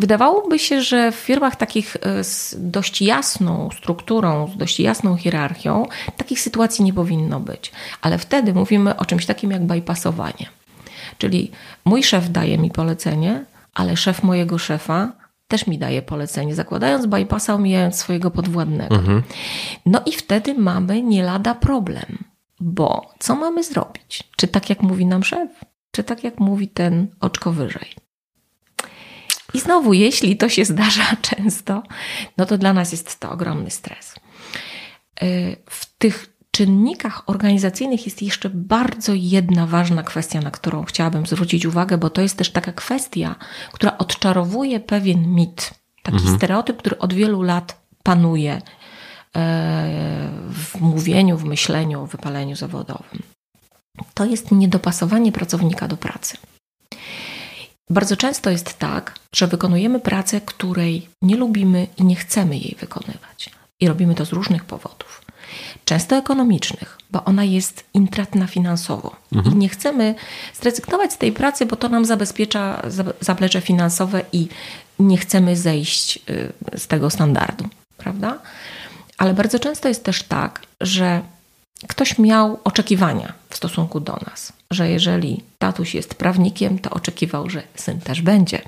[0.00, 5.86] wydawałoby się, że w firmach takich e, z dość jasną strukturą, z dość jasną hierarchią,
[6.16, 7.72] takich sytuacji nie powinno być.
[8.02, 10.46] Ale wtedy mówimy o czymś takim jak bypassowanie.
[11.18, 11.50] Czyli
[11.84, 15.12] mój szef daje mi polecenie, ale szef mojego szefa
[15.48, 18.94] też mi daje polecenie, zakładając bypassa, omijając swojego podwładnego.
[18.94, 19.22] Mhm.
[19.86, 22.24] No i wtedy mamy nie lada problem,
[22.60, 24.24] bo co mamy zrobić?
[24.36, 25.50] Czy tak jak mówi nam szef,
[25.92, 27.94] czy tak jak mówi ten oczko wyżej?
[29.54, 31.82] I znowu, jeśli to się zdarza często,
[32.36, 34.14] no to dla nas jest to ogromny stres.
[35.22, 41.66] Y, w tych czynnikach organizacyjnych jest jeszcze bardzo jedna ważna kwestia, na którą chciałabym zwrócić
[41.66, 43.34] uwagę, bo to jest też taka kwestia,
[43.72, 46.36] która odczarowuje pewien mit, taki mhm.
[46.36, 48.62] stereotyp, który od wielu lat panuje e,
[50.50, 53.31] w mówieniu, w myśleniu o wypaleniu zawodowym.
[54.14, 56.36] To jest niedopasowanie pracownika do pracy.
[57.90, 63.50] Bardzo często jest tak, że wykonujemy pracę, której nie lubimy i nie chcemy jej wykonywać.
[63.80, 65.22] I robimy to z różnych powodów.
[65.84, 69.16] Często ekonomicznych, bo ona jest intratna finansowo.
[69.32, 69.54] Mhm.
[69.54, 70.14] I nie chcemy
[70.60, 72.82] zrezygnować z tej pracy, bo to nam zabezpiecza
[73.20, 74.48] zaplecze finansowe i
[74.98, 78.38] nie chcemy zejść y, z tego standardu, prawda?
[79.18, 81.22] Ale bardzo często jest też tak, że
[81.88, 87.62] ktoś miał oczekiwania w stosunku do nas, że jeżeli tatuś jest prawnikiem, to oczekiwał, że
[87.74, 88.62] syn też będzie.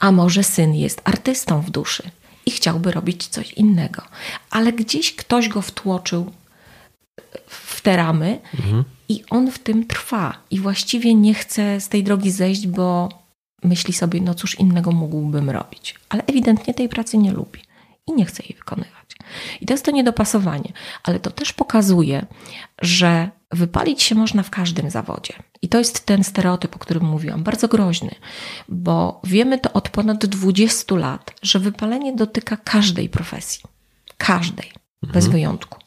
[0.00, 2.02] A może syn jest artystą w duszy
[2.46, 4.02] i chciałby robić coś innego,
[4.50, 6.30] ale gdzieś ktoś go wtłoczył
[7.46, 8.84] w te ramy mhm.
[9.08, 13.08] i on w tym trwa i właściwie nie chce z tej drogi zejść, bo
[13.62, 17.60] myśli sobie, no cóż innego mógłbym robić, ale ewidentnie tej pracy nie lubi
[18.06, 19.03] i nie chce jej wykonywać.
[19.60, 20.72] I to jest to niedopasowanie,
[21.02, 22.26] ale to też pokazuje,
[22.82, 25.34] że wypalić się można w każdym zawodzie.
[25.62, 28.14] I to jest ten stereotyp, o którym mówiłam, bardzo groźny,
[28.68, 33.62] bo wiemy to od ponad 20 lat, że wypalenie dotyka każdej profesji.
[34.18, 35.12] Każdej, mhm.
[35.12, 35.78] bez wyjątku.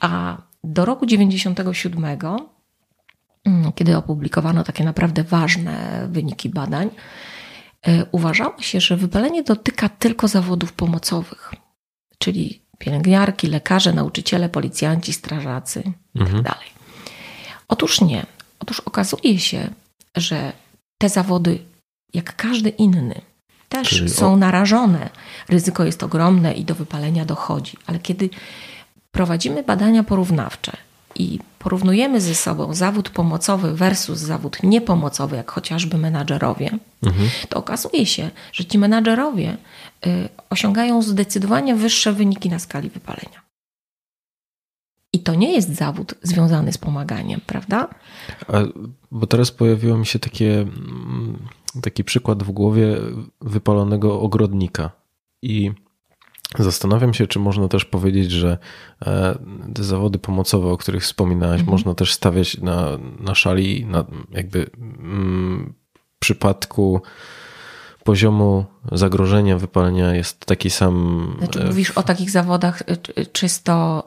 [0.00, 2.04] A do roku 97,
[3.44, 6.90] mm, kiedy opublikowano takie naprawdę ważne wyniki badań,
[7.82, 11.52] e, uważało się, że wypalenie dotyka tylko zawodów pomocowych
[12.22, 15.82] czyli pielęgniarki, lekarze, nauczyciele, policjanci, strażacy
[16.14, 16.42] itd.
[16.42, 16.54] Tak mhm.
[17.68, 18.26] Otóż nie.
[18.58, 19.70] Otóż okazuje się,
[20.16, 20.52] że
[20.98, 21.58] te zawody,
[22.14, 23.20] jak każdy inny,
[23.68, 24.36] też czyli są o...
[24.36, 25.10] narażone.
[25.48, 28.30] Ryzyko jest ogromne i do wypalenia dochodzi, ale kiedy
[29.10, 30.76] prowadzimy badania porównawcze
[31.14, 37.28] i porównujemy ze sobą zawód pomocowy versus zawód niepomocowy, jak chociażby menadżerowie, mhm.
[37.48, 39.56] to okazuje się, że ci menadżerowie
[40.06, 43.50] y, osiągają zdecydowanie wyższe wyniki na skali wypalenia.
[45.12, 47.88] I to nie jest zawód związany z pomaganiem, prawda?
[48.48, 48.60] A,
[49.10, 51.38] bo teraz pojawiło mi się takie, mm,
[51.82, 52.96] taki przykład w głowie
[53.40, 54.90] wypalonego ogrodnika.
[55.42, 55.72] I
[56.58, 58.58] Zastanawiam się, czy można też powiedzieć, że
[59.06, 59.38] e,
[59.74, 61.70] te zawody pomocowe, o których wspominałaś, mhm.
[61.70, 65.74] można też stawiać na, na szali, na jakby mm,
[66.16, 67.02] w przypadku
[68.04, 71.36] poziomu zagrożenia wypalenia jest taki sam.
[71.38, 72.82] Znaczy, mówisz o takich zawodach
[73.18, 74.04] y, czysto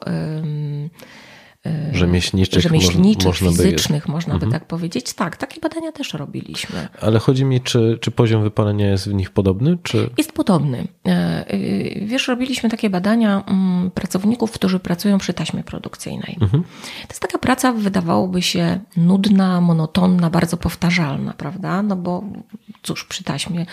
[1.92, 4.12] rzemieślniczych, rzemieślniczych można fizycznych, by...
[4.12, 4.52] można by mhm.
[4.52, 5.12] tak powiedzieć.
[5.12, 6.88] Tak, takie badania też robiliśmy.
[7.00, 9.78] Ale chodzi mi, czy, czy poziom wypalenia jest w nich podobny?
[9.82, 10.10] Czy...
[10.18, 10.88] Jest podobny.
[11.06, 16.36] E, y, wiesz, robiliśmy takie badania mm, pracowników, którzy pracują przy taśmie produkcyjnej.
[16.40, 16.62] Mhm.
[16.62, 21.82] To jest taka praca, wydawałoby się nudna, monotonna, bardzo powtarzalna, prawda?
[21.82, 22.24] No bo
[22.82, 23.66] cóż, przy taśmie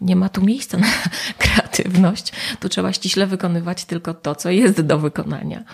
[0.00, 0.86] nie ma tu miejsca na
[1.38, 2.32] kreatywność.
[2.60, 5.64] Tu trzeba ściśle wykonywać tylko to, co jest do wykonania.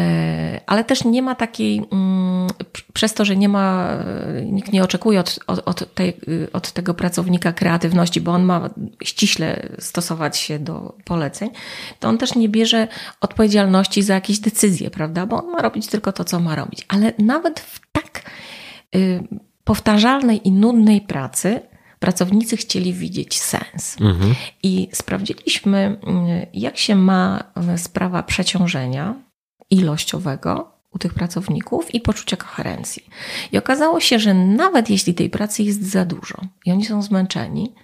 [0.00, 2.48] E, ale też nie ma takiej, mm,
[2.92, 3.88] przez to, że nie ma,
[4.36, 6.16] e, nikt nie oczekuje od, od, od, tej,
[6.52, 8.70] od tego pracownika kreatywności, bo on ma
[9.04, 11.50] ściśle stosować się do poleceń,
[12.00, 12.88] to on też nie bierze
[13.20, 15.26] odpowiedzialności za jakieś decyzje, prawda?
[15.26, 16.84] Bo on ma robić tylko to, co ma robić.
[16.88, 18.22] Ale nawet w tak
[18.96, 19.22] y,
[19.64, 21.60] powtarzalnej i nudnej pracy
[21.98, 23.96] pracownicy chcieli widzieć sens.
[24.00, 24.34] Mhm.
[24.62, 25.96] I sprawdziliśmy,
[26.42, 27.44] y, jak się ma
[27.76, 29.29] sprawa przeciążenia
[29.70, 33.06] ilościowego u tych pracowników i poczucia koherencji.
[33.52, 36.34] I okazało się, że nawet jeśli tej pracy jest za dużo
[36.66, 37.74] i oni są zmęczeni,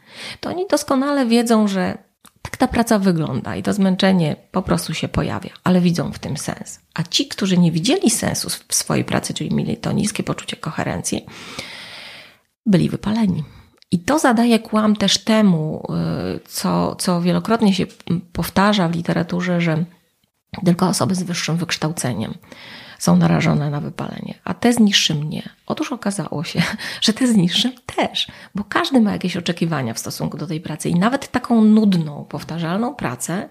[0.40, 1.98] to oni doskonale wiedzą, że
[2.42, 6.36] tak ta praca wygląda i to zmęczenie po prostu się pojawia, ale widzą w tym
[6.36, 6.80] sens.
[6.94, 11.26] A ci, którzy nie widzieli sensu w swojej pracy, czyli mieli to niskie poczucie koherencji,
[12.66, 13.44] byli wypaleni.
[13.90, 15.86] I to zadaje kłam też temu,
[16.36, 17.86] y, co, co wielokrotnie się
[18.32, 19.84] powtarza w literaturze, że
[20.64, 22.34] tylko osoby z wyższym wykształceniem
[22.98, 25.48] są narażone na wypalenie, a te z niższym nie.
[25.66, 26.62] Otóż okazało się,
[27.04, 30.88] że te z niższym też, bo każdy ma jakieś oczekiwania w stosunku do tej pracy
[30.88, 33.48] i nawet taką nudną, powtarzalną pracę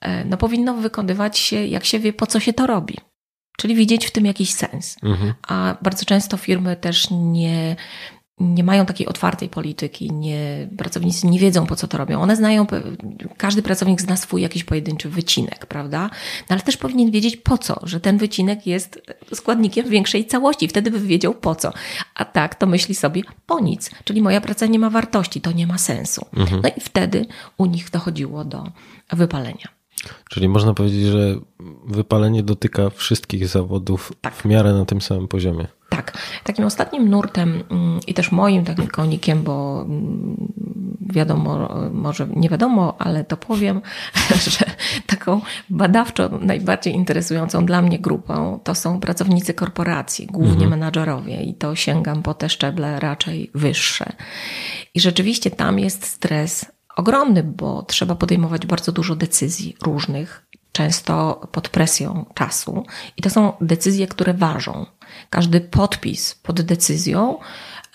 [0.00, 2.98] e, no, powinno wykonywać się, jak się wie, po co się to robi.
[3.58, 4.96] Czyli widzieć w tym jakiś sens.
[5.02, 5.34] Mhm.
[5.48, 7.76] A bardzo często firmy też nie,
[8.42, 12.20] nie mają takiej otwartej polityki, nie, pracownicy nie wiedzą po co to robią.
[12.20, 12.66] One znają,
[13.36, 16.10] każdy pracownik zna swój jakiś pojedynczy wycinek, prawda?
[16.40, 19.02] No ale też powinien wiedzieć po co, że ten wycinek jest
[19.34, 20.68] składnikiem większej całości.
[20.68, 21.72] Wtedy by wiedział po co.
[22.14, 25.66] A tak to myśli sobie po nic, czyli moja praca nie ma wartości, to nie
[25.66, 26.26] ma sensu.
[26.36, 26.60] Mhm.
[26.62, 27.26] No i wtedy
[27.58, 28.64] u nich dochodziło do
[29.12, 29.68] wypalenia.
[30.30, 31.36] Czyli można powiedzieć, że
[31.86, 34.34] wypalenie dotyka wszystkich zawodów tak.
[34.34, 35.66] w miarę na tym samym poziomie.
[35.96, 36.12] Tak.
[36.44, 40.36] Takim ostatnim nurtem mm, i też moim takim konikiem, bo mm,
[41.00, 43.80] wiadomo, może nie wiadomo, ale to powiem,
[44.50, 44.64] że
[45.06, 50.70] taką badawczo najbardziej interesującą dla mnie grupą to są pracownicy korporacji, głównie mhm.
[50.70, 54.12] menadżerowie i to sięgam po te szczeble raczej wyższe.
[54.94, 61.68] I rzeczywiście tam jest stres ogromny, bo trzeba podejmować bardzo dużo decyzji różnych, często pod
[61.68, 62.84] presją czasu.
[63.16, 64.86] I to są decyzje, które ważą.
[65.30, 67.38] Każdy podpis pod decyzją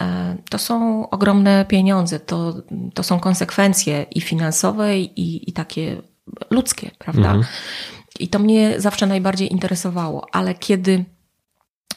[0.01, 2.53] e, to są ogromne pieniądze, to,
[2.93, 6.01] to są konsekwencje i finansowe, i, i takie
[6.49, 7.27] ludzkie, prawda?
[7.27, 7.45] Mhm.
[8.19, 11.06] I to mnie zawsze najbardziej interesowało, ale kiedy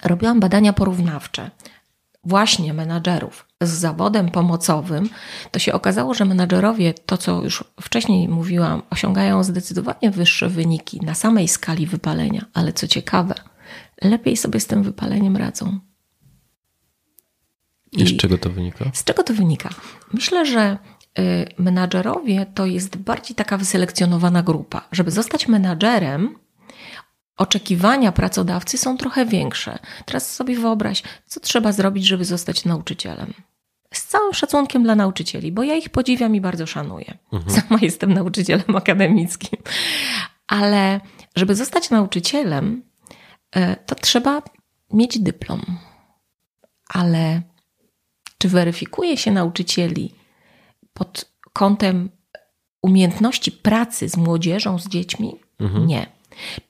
[0.04, 1.50] robiłam badania porównawcze,
[2.24, 5.08] właśnie menadżerów z zawodem pomocowym,
[5.50, 11.14] to się okazało, że menadżerowie, to co już wcześniej mówiłam, osiągają zdecydowanie wyższe wyniki na
[11.14, 13.34] samej skali wypalenia, ale co ciekawe,
[14.02, 15.78] lepiej sobie z tym wypaleniem radzą.
[17.92, 18.90] I, I z czego to wynika?
[18.94, 19.68] Z czego to wynika?
[20.12, 20.78] Myślę, że
[21.18, 24.88] y, menadżerowie to jest bardziej taka wyselekcjonowana grupa.
[24.92, 26.36] Żeby zostać menadżerem,
[27.36, 29.78] oczekiwania pracodawcy są trochę większe.
[30.06, 33.34] Teraz sobie wyobraź, co trzeba zrobić, żeby zostać nauczycielem.
[33.94, 37.18] Z całym szacunkiem dla nauczycieli, bo ja ich podziwiam i bardzo szanuję.
[37.32, 37.56] Mhm.
[37.60, 39.60] Sama jestem nauczycielem akademickim.
[40.46, 41.00] Ale
[41.36, 42.82] żeby zostać nauczycielem,
[43.86, 44.42] to trzeba
[44.92, 45.78] mieć dyplom.
[46.88, 47.42] Ale
[48.38, 50.14] czy weryfikuje się nauczycieli
[50.92, 52.10] pod kątem
[52.82, 55.40] umiejętności pracy z młodzieżą, z dziećmi?
[55.60, 55.86] Mhm.
[55.86, 56.06] Nie.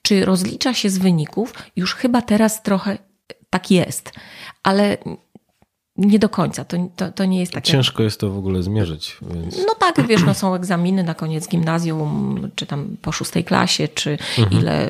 [0.01, 1.53] Czy rozlicza się z wyników?
[1.75, 2.97] Już chyba teraz trochę
[3.49, 4.11] tak jest,
[4.63, 4.97] ale
[5.97, 6.65] nie do końca.
[6.65, 7.71] To, to, to nie jest takie.
[7.71, 9.17] Ciężko jest to w ogóle zmierzyć.
[9.21, 9.57] Więc...
[9.57, 14.17] No tak, wiesz, no są egzaminy na koniec gimnazjum, czy tam po szóstej klasie, czy
[14.37, 14.61] mhm.
[14.61, 14.89] ile,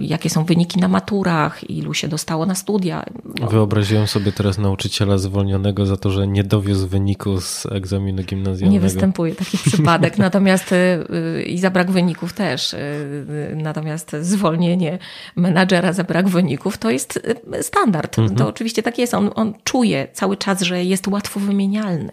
[0.00, 3.04] jakie są wyniki na maturach, ilu się dostało na studia.
[3.40, 3.46] No.
[3.46, 8.72] Wyobraziłem sobie teraz nauczyciela zwolnionego za to, że nie dowiózł wyniku z egzaminu gimnazjalnego.
[8.72, 12.74] Nie występuje taki przypadek, natomiast y, y, i za brak wyników też.
[12.74, 14.98] Y, natomiast zwolnienie
[15.36, 17.20] menadżera za brak wyników to jest
[17.62, 18.18] standard.
[18.18, 18.38] Mhm.
[18.38, 19.14] To oczywiście tak jest.
[19.14, 22.12] On, on czuje cały czas, że jest łatwo wymienialny.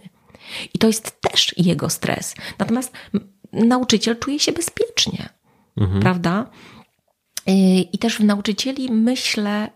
[0.73, 2.35] I to jest też jego stres.
[2.59, 2.91] Natomiast
[3.53, 5.29] nauczyciel czuje się bezpiecznie,
[5.77, 6.01] mhm.
[6.01, 6.49] prawda?
[7.93, 9.69] I też w nauczycieli myślę,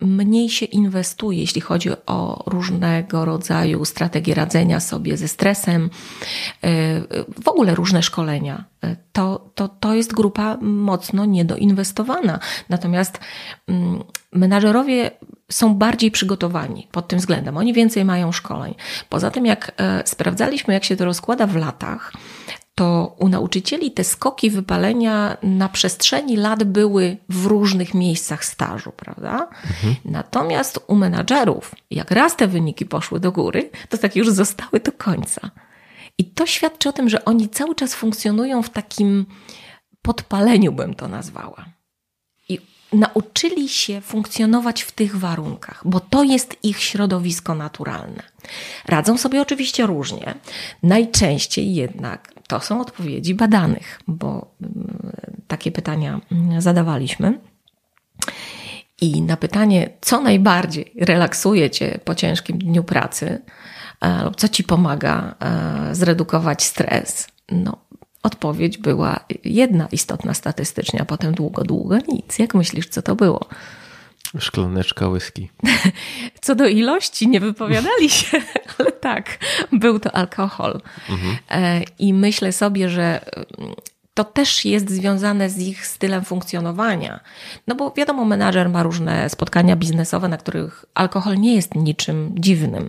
[0.00, 5.90] mniej się inwestuje, jeśli chodzi o różnego rodzaju strategie radzenia sobie ze stresem,
[7.42, 8.64] w ogóle różne szkolenia.
[9.12, 12.38] To, to, to jest grupa mocno niedoinwestowana.
[12.68, 13.20] Natomiast
[14.32, 15.10] menadżerowie
[15.50, 17.56] są bardziej przygotowani pod tym względem.
[17.56, 18.74] Oni więcej mają szkoleń.
[19.08, 22.12] Poza tym, jak e, sprawdzaliśmy, jak się to rozkłada w latach,
[22.74, 29.48] to u nauczycieli te skoki wypalenia na przestrzeni lat były w różnych miejscach stażu, prawda?
[29.66, 29.94] Mhm.
[30.04, 34.92] Natomiast u menadżerów, jak raz te wyniki poszły do góry, to tak już zostały do
[34.92, 35.50] końca.
[36.18, 39.26] I to świadczy o tym, że oni cały czas funkcjonują w takim
[40.02, 41.75] podpaleniu, bym to nazwała
[42.96, 48.22] nauczyli się funkcjonować w tych warunkach, bo to jest ich środowisko naturalne.
[48.86, 50.34] Radzą sobie oczywiście różnie.
[50.82, 55.12] Najczęściej jednak to są odpowiedzi badanych, bo mm,
[55.48, 57.38] takie pytania mm, zadawaliśmy.
[59.00, 63.42] I na pytanie, co najbardziej relaksuje cię po ciężkim dniu pracy,
[64.00, 67.85] e, lub co ci pomaga e, zredukować stres, no,
[68.26, 72.38] Odpowiedź była jedna istotna statystycznie, a potem długo, długo nic.
[72.38, 73.48] Jak myślisz, co to było?
[74.38, 75.48] Szklaneczka whisky.
[76.44, 78.42] Co do ilości nie wypowiadali się,
[78.78, 79.38] ale tak,
[79.72, 80.80] był to alkohol.
[81.08, 81.36] Mhm.
[81.50, 83.20] E, I myślę sobie, że
[84.16, 87.20] to też jest związane z ich stylem funkcjonowania.
[87.66, 92.88] No bo wiadomo, menadżer ma różne spotkania biznesowe, na których alkohol nie jest niczym dziwnym.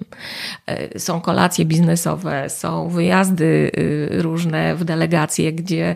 [0.66, 5.96] E, są kolacje biznesowe, są wyjazdy y, różne w delegacje, gdzie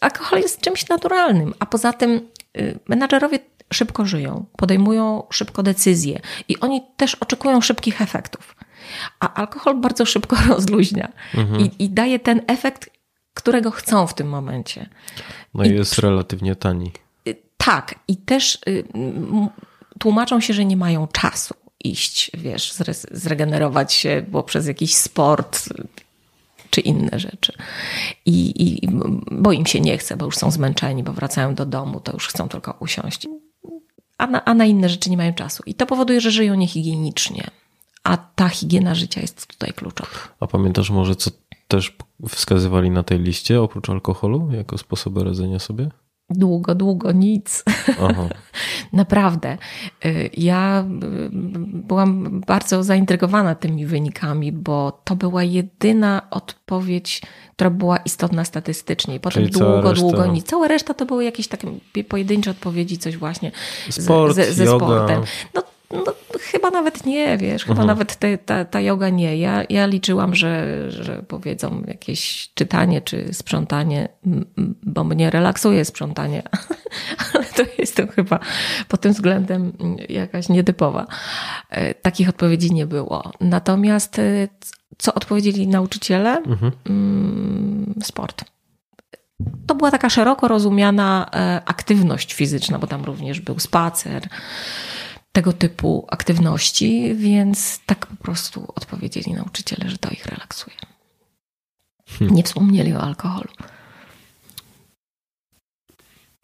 [0.00, 1.54] alkohol jest czymś naturalnym.
[1.58, 2.20] A poza tym
[2.58, 3.38] y, menadżerowie
[3.72, 8.56] szybko żyją, podejmują szybko decyzje i oni też oczekują szybkich efektów.
[9.20, 11.60] A alkohol bardzo szybko rozluźnia mhm.
[11.60, 12.93] i, i daje ten efekt,
[13.34, 14.88] którego chcą w tym momencie.
[15.54, 16.92] No i jest relatywnie tani.
[17.28, 18.84] Y, tak, i też y,
[19.98, 22.74] tłumaczą się, że nie mają czasu iść, wiesz,
[23.10, 25.68] zregenerować się, bo przez jakiś sport
[26.70, 27.52] czy inne rzeczy.
[28.26, 28.88] I, I,
[29.30, 32.28] bo im się nie chce, bo już są zmęczeni, bo wracają do domu, to już
[32.28, 33.26] chcą tylko usiąść.
[34.18, 35.62] A na, a na inne rzeczy nie mają czasu.
[35.66, 37.50] I to powoduje, że żyją niehigienicznie.
[38.04, 40.10] A ta higiena życia jest tutaj kluczowa.
[40.40, 41.30] A pamiętasz może, co
[41.76, 41.96] też
[42.28, 45.90] wskazywali na tej liście oprócz alkoholu jako sposoby radzenia sobie?
[46.30, 47.64] Długo, długo nic.
[48.92, 49.58] Naprawdę.
[50.04, 51.28] Y, ja y,
[51.64, 57.22] byłam bardzo zaintrygowana tymi wynikami, bo to była jedyna odpowiedź,
[57.52, 59.20] która była istotna statystycznie.
[59.20, 60.00] Potem Czyli długo, reszta...
[60.00, 60.46] długo nic.
[60.46, 61.68] Cała reszta to były jakieś takie
[62.08, 63.52] pojedyncze odpowiedzi, coś właśnie
[63.90, 65.22] Sport, ze, ze sportem.
[65.54, 66.04] No no,
[66.40, 67.86] chyba nawet nie, wiesz, chyba mhm.
[67.86, 69.36] nawet te, ta, ta yoga nie.
[69.36, 74.08] Ja, ja liczyłam, że, że powiedzą jakieś czytanie czy sprzątanie,
[74.82, 76.42] bo mnie relaksuje sprzątanie,
[77.34, 78.38] ale to jestem chyba
[78.88, 79.72] pod tym względem
[80.08, 81.06] jakaś nietypowa.
[81.70, 83.32] E, takich odpowiedzi nie było.
[83.40, 84.48] Natomiast e,
[84.98, 86.36] co odpowiedzieli nauczyciele?
[86.36, 86.72] Mhm.
[86.88, 88.44] Mm, sport.
[89.66, 94.28] To była taka szeroko rozumiana e, aktywność fizyczna, bo tam również był spacer,
[95.34, 100.76] tego typu aktywności, więc tak po prostu odpowiedzieli nauczyciele, że to ich relaksuje.
[102.08, 102.34] Hmm.
[102.34, 103.48] Nie wspomnieli o alkoholu.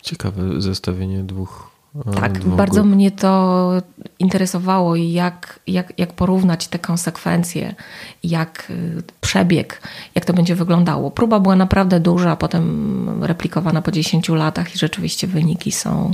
[0.02, 1.70] Ciekawe zestawienie dwóch.
[2.06, 2.94] E, tak, dwóch bardzo grup.
[2.94, 3.72] mnie to
[4.18, 7.74] interesowało i jak, jak, jak porównać te konsekwencje,
[8.24, 9.82] jak y, przebieg,
[10.14, 11.10] jak to będzie wyglądało.
[11.10, 16.10] Próba była naprawdę duża, potem replikowana po 10 latach i rzeczywiście wyniki są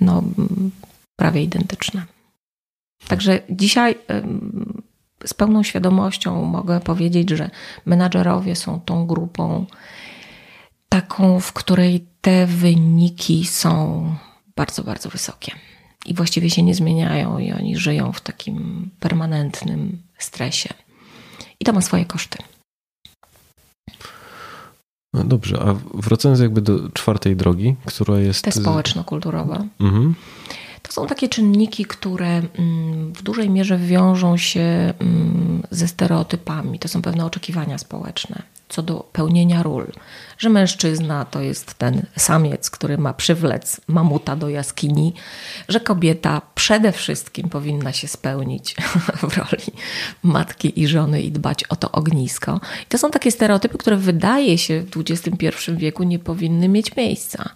[0.00, 0.22] no,
[1.16, 2.02] prawie identyczne.
[3.08, 3.94] Także dzisiaj
[5.26, 7.50] z pełną świadomością mogę powiedzieć, że
[7.86, 9.66] menadżerowie są tą grupą
[10.88, 14.04] taką, w której te wyniki są
[14.56, 15.52] bardzo, bardzo wysokie
[16.06, 20.74] i właściwie się nie zmieniają i oni żyją w takim permanentnym stresie.
[21.60, 22.38] I to ma swoje koszty.
[25.14, 28.44] No dobrze, a wracając jakby do czwartej drogi, która jest.
[28.44, 29.64] Te społeczno-kulturowa.
[29.80, 30.14] Mhm.
[30.94, 36.78] To są takie czynniki, które mm, w dużej mierze wiążą się mm, ze stereotypami.
[36.78, 39.92] To są pewne oczekiwania społeczne co do pełnienia ról.
[40.38, 45.14] Że mężczyzna to jest ten samiec, który ma przywlec mamuta do jaskini,
[45.68, 48.74] że kobieta przede wszystkim powinna się spełnić
[49.30, 49.72] w roli
[50.22, 52.60] matki i żony i dbać o to ognisko.
[52.82, 57.50] I to są takie stereotypy, które wydaje się w XXI wieku nie powinny mieć miejsca.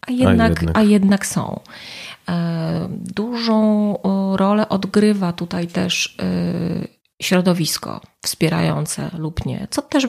[0.00, 0.76] A jednak, a jednak.
[0.78, 1.60] A jednak są.
[2.28, 3.94] E, dużą
[4.36, 6.88] rolę odgrywa tutaj też e,
[7.22, 10.08] środowisko wspierające lub nie, co też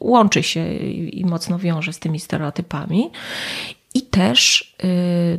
[0.00, 3.10] łączy się i mocno wiąże z tymi stereotypami.
[3.94, 4.86] I też e,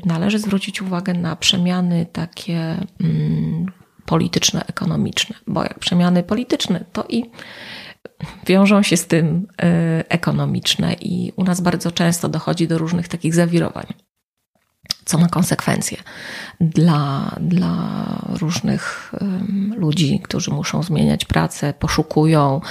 [0.05, 3.65] należy zwrócić uwagę na przemiany takie mm,
[4.05, 7.23] polityczne, ekonomiczne, bo jak przemiany polityczne, to i
[8.47, 9.47] wiążą się z tym
[10.09, 13.85] ekonomiczne, i u nas bardzo często dochodzi do różnych takich zawirowań
[15.05, 15.97] co ma konsekwencje
[16.59, 17.75] dla, dla
[18.39, 19.13] różnych
[19.75, 22.61] ludzi, którzy muszą zmieniać pracę, poszukują.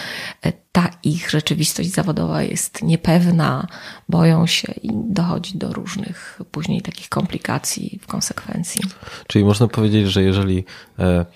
[0.43, 3.67] E, ta ich rzeczywistość zawodowa jest niepewna,
[4.09, 8.81] boją się i dochodzi do różnych później takich komplikacji w konsekwencji.
[9.27, 10.65] Czyli można powiedzieć, że jeżeli
[10.99, 11.27] e,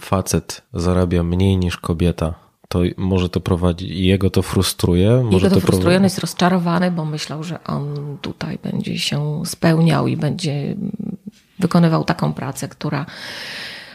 [0.00, 2.43] facet zarabia mniej niż kobieta,
[2.74, 5.22] to może to prowadzi i jego to frustruje.
[5.24, 9.42] Może jego to, to frustruje, on jest rozczarowany, bo myślał, że on tutaj będzie się
[9.46, 10.76] spełniał i będzie
[11.58, 13.06] wykonywał taką pracę, która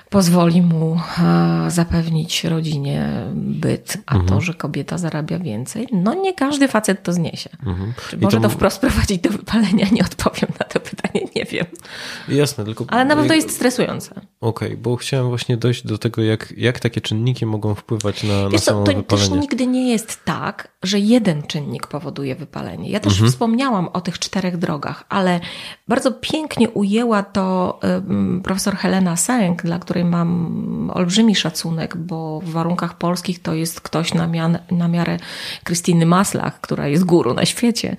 [0.10, 4.30] pozwoli mu e, zapewnić rodzinie byt, a mhm.
[4.30, 7.50] to, że kobieta zarabia więcej, no nie każdy facet to zniesie.
[7.66, 7.94] Mhm.
[8.10, 8.44] Czy może to...
[8.44, 9.88] to wprost prowadzić do wypalenia?
[9.92, 11.66] Nie odpowiem na to pytanie, nie wiem.
[12.28, 12.86] Jasne, tylko...
[12.88, 14.12] Ale na pewno jest stresujące.
[14.12, 18.50] Okej, okay, bo chciałem właśnie dojść do tego, jak, jak takie czynniki mogą wpływać na,
[18.50, 19.04] na samo to wypalenie.
[19.04, 22.90] To też nigdy nie jest tak, że jeden czynnik powoduje wypalenie.
[22.90, 23.32] Ja też mhm.
[23.32, 25.40] wspomniałam o tych czterech drogach, ale
[25.88, 27.80] bardzo pięknie ujęła to
[28.44, 34.14] profesor Helena Sęk, dla której mam olbrzymi szacunek, bo w warunkach polskich to jest ktoś
[34.14, 35.18] na, mian, na miarę
[35.64, 37.96] Krystyny Maslach, która jest guru na świecie.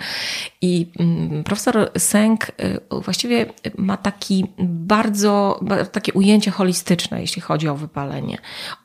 [0.60, 3.46] I mm, profesor Sęk y, właściwie
[3.78, 5.60] ma taki bardzo,
[5.92, 8.38] takie ujęcie holistyczne, jeśli chodzi o wypalenie.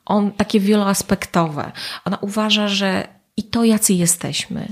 [0.05, 1.71] On takie wieloaspektowe.
[2.05, 3.07] Ona uważa, że
[3.37, 4.67] i to, jacy jesteśmy,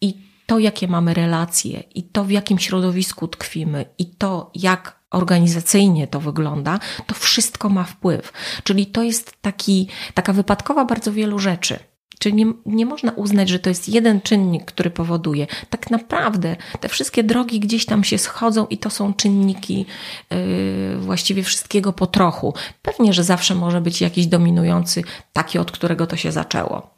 [0.00, 0.14] i
[0.46, 6.20] to, jakie mamy relacje, i to, w jakim środowisku tkwimy, i to, jak organizacyjnie to
[6.20, 8.32] wygląda, to wszystko ma wpływ.
[8.64, 11.78] Czyli to jest taki, taka wypadkowa bardzo wielu rzeczy.
[12.18, 15.46] Czyli nie, nie można uznać, że to jest jeden czynnik, który powoduje.
[15.70, 19.86] Tak naprawdę te wszystkie drogi gdzieś tam się schodzą i to są czynniki
[20.30, 22.54] yy, właściwie wszystkiego po trochu.
[22.82, 25.02] Pewnie, że zawsze może być jakiś dominujący,
[25.32, 26.96] taki, od którego to się zaczęło.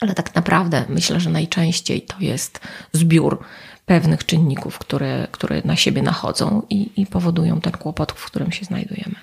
[0.00, 2.60] Ale tak naprawdę myślę, że najczęściej to jest
[2.92, 3.44] zbiór
[3.86, 8.64] pewnych czynników, które, które na siebie nachodzą i, i powodują ten kłopot, w którym się
[8.64, 9.14] znajdujemy.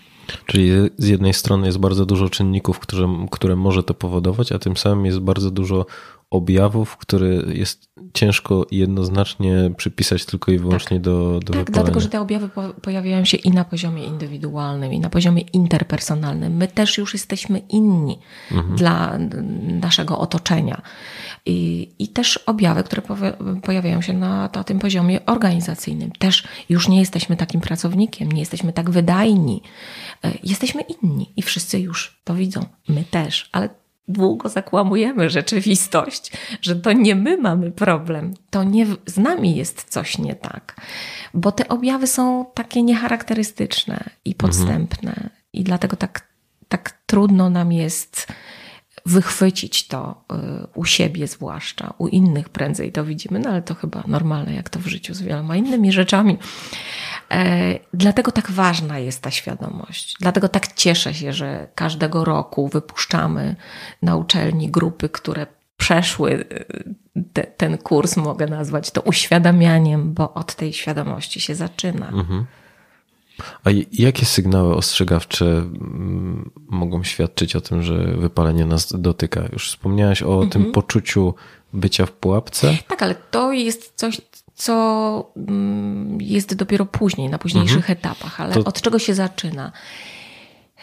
[0.45, 4.77] Czyli z jednej strony jest bardzo dużo czynników, które, które może to powodować, a tym
[4.77, 5.85] samym jest bardzo dużo
[6.31, 11.01] objawów, które jest ciężko jednoznacznie przypisać tylko i wyłącznie tak.
[11.01, 14.99] do, do Tak, dlatego, że te objawy po, pojawiają się i na poziomie indywidualnym, i
[14.99, 16.53] na poziomie interpersonalnym.
[16.53, 18.19] My też już jesteśmy inni
[18.51, 18.75] mhm.
[18.75, 19.17] dla
[19.81, 20.81] naszego otoczenia.
[21.45, 23.01] I, i też objawy, które
[23.63, 26.11] pojawiają się na, na tym poziomie organizacyjnym.
[26.11, 29.61] Też już nie jesteśmy takim pracownikiem, nie jesteśmy tak wydajni,
[30.23, 32.65] e, jesteśmy inni i wszyscy już to widzą.
[32.87, 33.69] My też, ale
[34.07, 36.31] długo zakłamujemy rzeczywistość,
[36.61, 40.81] że to nie my mamy problem, to nie z nami jest coś nie tak,
[41.33, 45.29] bo te objawy są takie niecharakterystyczne i podstępne mhm.
[45.53, 46.27] i dlatego tak,
[46.67, 48.27] tak trudno nam jest
[49.05, 54.03] wychwycić to y, u siebie zwłaszcza, u innych prędzej to widzimy, no ale to chyba
[54.07, 56.37] normalne, jak to w życiu z wieloma innymi rzeczami.
[57.31, 60.15] E, dlatego tak ważna jest ta świadomość.
[60.19, 63.55] Dlatego tak cieszę się, że każdego roku wypuszczamy
[64.01, 65.47] na uczelni grupy, które
[65.77, 72.07] przeszły y, te, ten kurs, mogę nazwać to uświadamianiem, bo od tej świadomości się zaczyna.
[72.07, 72.45] Mhm.
[73.63, 79.43] A jakie sygnały ostrzegawcze mm, mogą świadczyć o tym, że wypalenie nas dotyka?
[79.53, 80.49] Już wspomniałaś o mhm.
[80.49, 81.33] tym poczuciu
[81.73, 82.77] bycia w pułapce?
[82.87, 84.21] Tak, ale to jest coś,
[84.55, 87.97] co mm, jest dopiero później, na późniejszych mhm.
[87.97, 88.41] etapach.
[88.41, 88.59] Ale to...
[88.59, 89.71] od czego się zaczyna?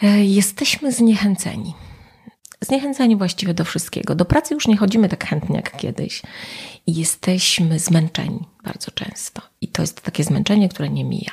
[0.01, 1.73] E, jesteśmy zniechęceni.
[2.61, 4.15] Zniechęceni właściwie do wszystkiego.
[4.15, 6.21] Do pracy już nie chodzimy tak chętnie jak kiedyś.
[6.87, 9.41] I jesteśmy zmęczeni bardzo często.
[9.61, 11.31] I to jest takie zmęczenie, które nie mija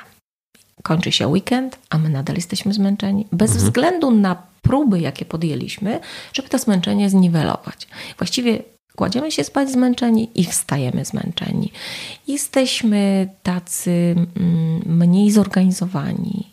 [0.86, 3.66] kończy się weekend, a my nadal jesteśmy zmęczeni, bez mhm.
[3.66, 6.00] względu na próby, jakie podjęliśmy,
[6.32, 7.88] żeby to zmęczenie zniwelować.
[8.18, 8.62] Właściwie
[8.96, 11.72] kładziemy się spać zmęczeni i wstajemy zmęczeni.
[12.28, 16.46] Jesteśmy tacy mm, mniej zorganizowani.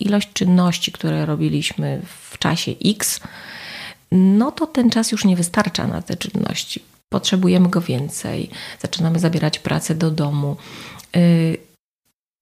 [0.00, 3.20] Ilość czynności, które robiliśmy w czasie X,
[4.12, 6.82] no to ten czas już nie wystarcza na te czynności.
[7.08, 8.50] Potrzebujemy go więcej.
[8.80, 10.56] Zaczynamy zabierać pracę do domu.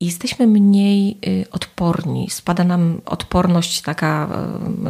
[0.02, 4.28] Y, jesteśmy mniej y, odporni, spada nam odporność taka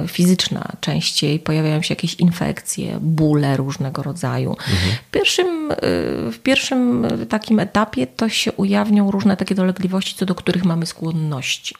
[0.04, 4.50] y, fizyczna częściej, pojawiają się jakieś infekcje, bóle różnego rodzaju.
[4.50, 4.92] Mhm.
[5.06, 5.76] W, pierwszym, y,
[6.32, 11.74] w pierwszym takim etapie to się ujawnią różne takie dolegliwości, co do których mamy skłonności.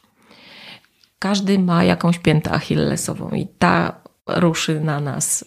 [1.18, 5.47] Każdy ma jakąś piętę achillesową i ta ruszy na nas y,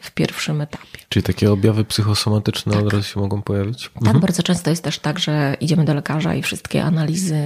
[0.00, 0.98] w pierwszym etapie.
[1.08, 2.82] Czyli takie objawy psychosomatyczne tak.
[2.82, 3.90] od razu się mogą pojawić?
[3.94, 4.20] Tak, mhm.
[4.20, 7.40] bardzo często jest też tak, że idziemy do lekarza i wszystkie analizy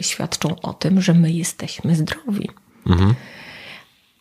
[0.00, 2.50] świadczą o tym, że my jesteśmy zdrowi.
[2.86, 3.14] Mhm.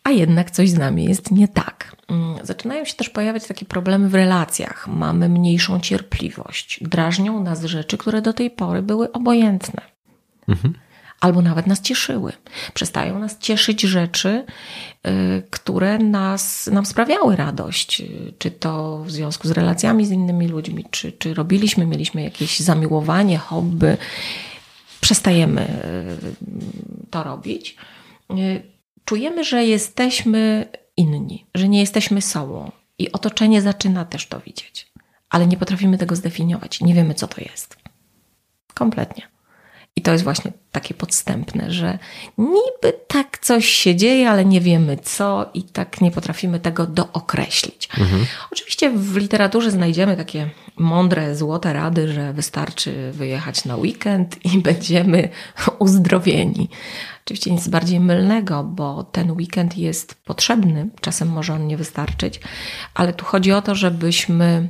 [0.03, 1.95] A jednak coś z nami jest nie tak.
[2.07, 4.87] Mm, zaczynają się też pojawiać takie problemy w relacjach.
[4.87, 6.79] Mamy mniejszą cierpliwość.
[6.81, 9.81] Drażnią nas rzeczy, które do tej pory były obojętne.
[10.47, 10.73] Mhm
[11.19, 12.33] albo nawet nas cieszyły.
[12.73, 14.45] Przestają nas cieszyć rzeczy,
[15.07, 18.01] y, które nas, nam sprawiały radość,
[18.37, 23.37] czy to w związku z relacjami z innymi ludźmi, czy, czy robiliśmy, mieliśmy jakieś zamiłowanie,
[23.37, 23.97] hobby.
[25.01, 27.75] Przestajemy y, to robić.
[28.31, 28.61] Y,
[29.05, 30.65] czujemy, że jesteśmy
[30.97, 34.91] inni, że nie jesteśmy sobą i otoczenie zaczyna też to widzieć,
[35.29, 37.77] ale nie potrafimy tego zdefiniować, nie wiemy, co to jest.
[38.73, 39.34] Kompletnie.
[39.95, 41.99] I to jest właśnie takie podstępne, że
[42.37, 47.89] niby tak coś się dzieje, ale nie wiemy co i tak nie potrafimy tego dookreślić.
[47.99, 48.25] Mhm.
[48.51, 55.29] Oczywiście w literaturze znajdziemy takie mądre, złote rady, że wystarczy wyjechać na weekend i będziemy
[55.79, 56.69] uzdrowieni.
[57.25, 62.39] Oczywiście nic bardziej mylnego, bo ten weekend jest potrzebny, czasem może on nie wystarczyć,
[62.93, 64.69] ale tu chodzi o to, żebyśmy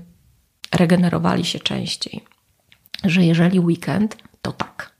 [0.71, 2.23] regenerowali się częściej.
[3.03, 4.94] Że jeżeli weekend, to tak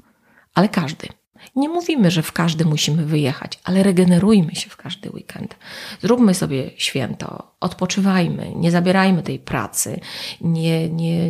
[0.55, 1.07] ale każdy.
[1.55, 5.55] Nie mówimy, że w każdy musimy wyjechać, ale regenerujmy się w każdy weekend.
[6.01, 9.99] Zróbmy sobie święto, odpoczywajmy, nie zabierajmy tej pracy,
[10.41, 11.29] nie, nie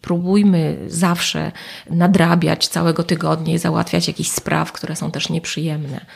[0.00, 1.52] próbujmy zawsze
[1.90, 6.06] nadrabiać całego tygodnia i załatwiać jakichś spraw, które są też nieprzyjemne.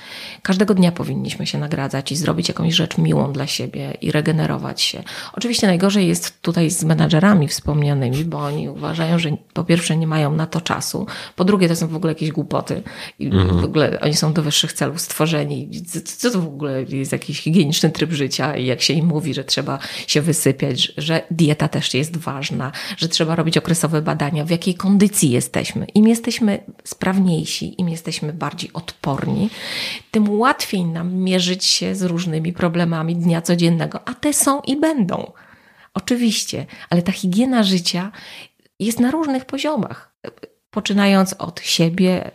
[0.43, 5.03] Każdego dnia powinniśmy się nagradzać i zrobić jakąś rzecz miłą dla siebie i regenerować się.
[5.33, 10.33] Oczywiście najgorzej jest tutaj z menadżerami wspomnianymi, bo oni uważają, że po pierwsze nie mają
[10.37, 11.07] na to czasu,
[11.37, 12.83] po drugie to są w ogóle jakieś głupoty
[13.19, 13.61] i mhm.
[13.61, 15.71] w ogóle oni są do wyższych celów stworzeni.
[16.05, 19.45] Co to w ogóle jest jakiś higieniczny tryb życia i jak się im mówi, że
[19.45, 24.75] trzeba się wysypiać, że dieta też jest ważna, że trzeba robić okresowe badania, w jakiej
[24.75, 25.85] kondycji jesteśmy.
[25.85, 29.51] Im jesteśmy sprawniejsi, im jesteśmy bardziej odporni,
[30.11, 35.33] tym łatwiej nam mierzyć się z różnymi problemami dnia codziennego, a te są i będą.
[35.95, 38.13] Oczywiście, ale ta higiena życia
[38.81, 40.15] jest na różnych poziomach
[40.75, 42.31] poczynając od siebie,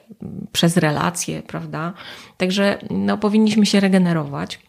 [0.51, 1.93] przez relacje, prawda?
[2.37, 4.59] Także no, powinniśmy się regenerować.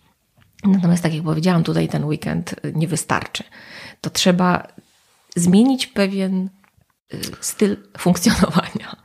[0.65, 3.45] Natomiast, tak jak powiedziałam, tutaj ten weekend nie wystarczy.
[4.01, 4.67] To trzeba
[5.37, 6.51] zmienić pewien
[7.15, 8.97] y, styl funkcjonowania.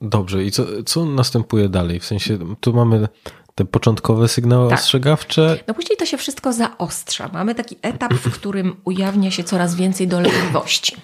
[0.00, 2.00] Dobrze, i co, co następuje dalej?
[2.00, 3.08] W sensie, tu mamy
[3.54, 4.78] te początkowe sygnały tak.
[4.78, 5.58] ostrzegawcze.
[5.66, 7.30] No później to się wszystko zaostrza.
[7.32, 10.96] Mamy taki etap, w którym ujawnia się coraz więcej dolegliwości.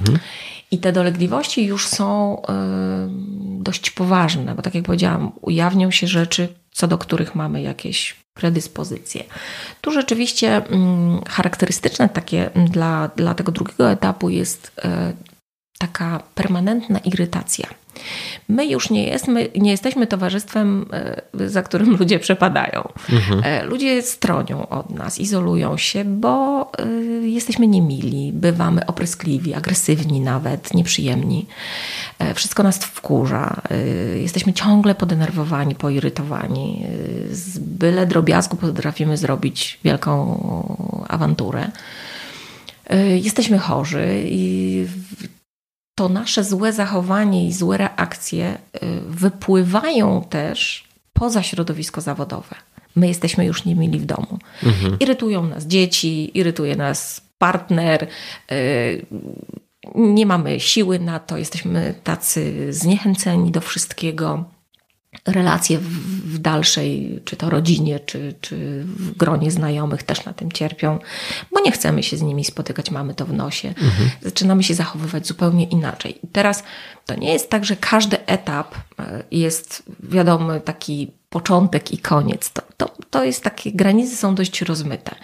[0.00, 0.18] Mhm.
[0.70, 2.42] I te dolegliwości już są y,
[3.62, 9.24] dość poważne, bo tak jak powiedziałam, ujawnią się rzeczy, co do których mamy jakieś predyspozycje.
[9.80, 15.35] Tu rzeczywiście mm, charakterystyczne takie dla, dla tego drugiego etapu jest y,
[15.78, 17.66] taka permanentna irytacja.
[18.48, 20.86] My już nie, jesteśmy, nie jesteśmy towarzystwem,
[21.40, 22.88] e, za którym ludzie przepadają.
[23.12, 23.42] Mhm.
[23.44, 26.86] E, ludzie stronią od nas, izolują się, bo e,
[27.26, 31.46] jesteśmy niemili, bywamy opryskliwi, agresywni nawet, nieprzyjemni.
[32.34, 33.62] Wszystko nas wkurza.
[34.20, 36.86] Jesteśmy ciągle podenerwowani, poirytowani.
[37.30, 41.70] Z byle drobiazgu potrafimy zrobić wielką awanturę.
[43.22, 44.86] Jesteśmy chorzy i
[45.96, 48.78] to nasze złe zachowanie i złe reakcje y,
[49.08, 52.54] wypływają też poza środowisko zawodowe.
[52.96, 54.38] My jesteśmy już niemili w domu.
[54.62, 54.96] Mhm.
[55.00, 58.08] Irytują nas dzieci, irytuje nas partner,
[58.52, 59.06] y,
[59.94, 64.44] nie mamy siły na to, jesteśmy tacy zniechęceni do wszystkiego
[65.26, 70.98] relacje w, dalszej, czy to rodzinie, czy, czy w gronie znajomych też na tym cierpią,
[71.52, 73.68] bo nie chcemy się z nimi spotykać, mamy to w nosie.
[73.68, 74.10] Mhm.
[74.22, 76.18] Zaczynamy się zachowywać zupełnie inaczej.
[76.24, 76.62] I teraz
[77.06, 82.52] to nie jest tak, że każdy etap e, jest wiadomo taki początek i koniec.
[82.52, 85.14] To, to, to jest takie, granice są dość rozmyte.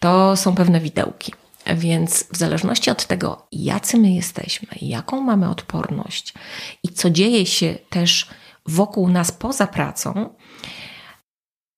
[0.00, 1.32] To są pewne widełki.
[1.66, 6.34] Więc w zależności od tego, jacy my jesteśmy, jaką mamy odporność
[6.82, 8.26] i co dzieje się też
[8.66, 10.34] wokół nas poza pracą,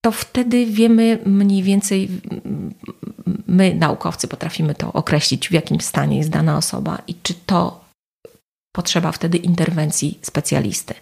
[0.04, 2.08] to wtedy wiemy mniej więcej,
[3.46, 7.84] my naukowcy potrafimy to określić, w jakim stanie jest dana osoba i czy to
[8.72, 10.94] potrzeba wtedy interwencji specjalisty.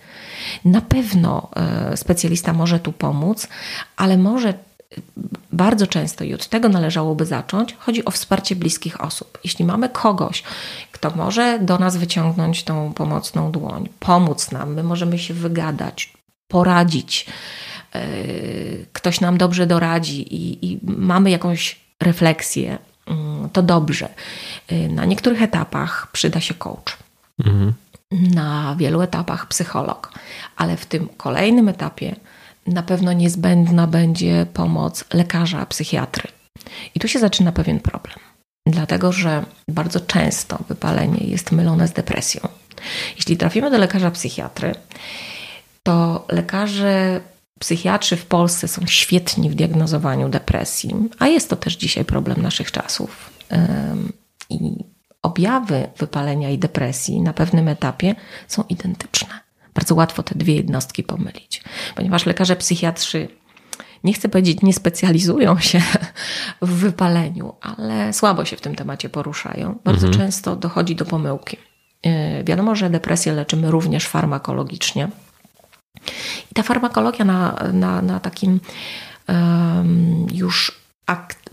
[0.65, 3.49] Na pewno e, specjalista może tu pomóc,
[3.97, 4.55] ale może
[5.53, 9.39] bardzo często i od tego należałoby zacząć, chodzi o wsparcie bliskich osób.
[9.45, 10.43] Jeśli mamy kogoś,
[11.03, 16.13] kto może do nas wyciągnąć tą pomocną dłoń, pomóc nam, my możemy się wygadać,
[16.49, 17.27] poradzić,
[17.95, 18.03] e,
[18.93, 24.09] ktoś nam dobrze doradzi i, i mamy jakąś refleksję, mm, to dobrze.
[24.69, 26.99] E, na niektórych etapach przyda się coach.
[27.45, 27.73] Mhm.
[28.35, 30.13] Na wielu etapach psycholog,
[30.57, 32.17] ale w tym kolejnym etapie
[32.67, 36.29] na pewno niezbędna będzie pomoc lekarza, psychiatry.
[36.95, 38.19] I tu się zaczyna pewien problem,
[38.67, 42.49] dlatego że bardzo często wypalenie jest mylone z depresją.
[43.17, 44.75] Jeśli trafimy do lekarza psychiatry,
[45.83, 47.21] to lekarze
[47.59, 52.73] psychiatrzy w Polsce są świetni w diagnozowaniu depresji, a jest to też dzisiaj problem naszych
[52.73, 53.31] czasów.
[54.51, 54.85] I
[55.23, 58.15] objawy wypalenia i depresji na pewnym etapie
[58.49, 59.41] są identyczne.
[59.75, 61.63] Bardzo łatwo te dwie jednostki pomylić,
[61.95, 63.29] ponieważ lekarze psychiatrzy
[64.05, 65.83] nie chcę powiedzieć, nie specjalizują się
[66.63, 69.79] w wypaleniu, ale słabo się w tym temacie poruszają.
[69.85, 70.25] Bardzo mhm.
[70.25, 71.57] często dochodzi do pomyłki.
[72.05, 75.09] Yy, wiadomo, że depresję leczymy również farmakologicznie.
[76.51, 78.61] I ta farmakologia na, na, na takim
[79.29, 80.83] um, już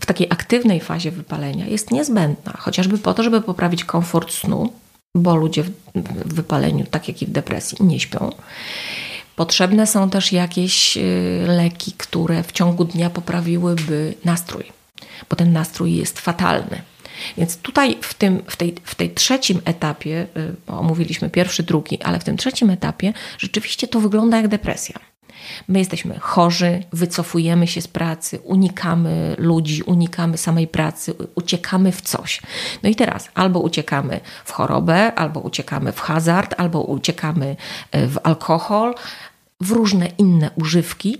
[0.00, 4.72] w takiej aktywnej fazie wypalenia jest niezbędna, chociażby po to, żeby poprawić komfort snu,
[5.14, 8.30] bo ludzie w wypaleniu, tak jak i w depresji, nie śpią.
[9.40, 14.64] Potrzebne są też jakieś y, leki, które w ciągu dnia poprawiłyby nastrój,
[15.30, 16.82] bo ten nastrój jest fatalny.
[17.38, 22.18] Więc tutaj w, tym, w, tej, w tej trzecim etapie, y, omówiliśmy pierwszy, drugi, ale
[22.18, 25.00] w tym trzecim etapie rzeczywiście to wygląda jak depresja.
[25.68, 32.42] My jesteśmy chorzy, wycofujemy się z pracy, unikamy ludzi, unikamy samej pracy, uciekamy w coś.
[32.82, 37.56] No i teraz albo uciekamy w chorobę, albo uciekamy w hazard, albo uciekamy
[37.92, 38.94] e, w alkohol,
[39.60, 41.18] w różne inne używki,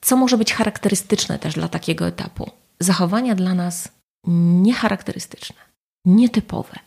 [0.00, 2.50] co może być charakterystyczne też dla takiego etapu.
[2.80, 3.88] Zachowania dla nas
[4.62, 5.56] niecharakterystyczne,
[6.04, 6.78] nietypowe.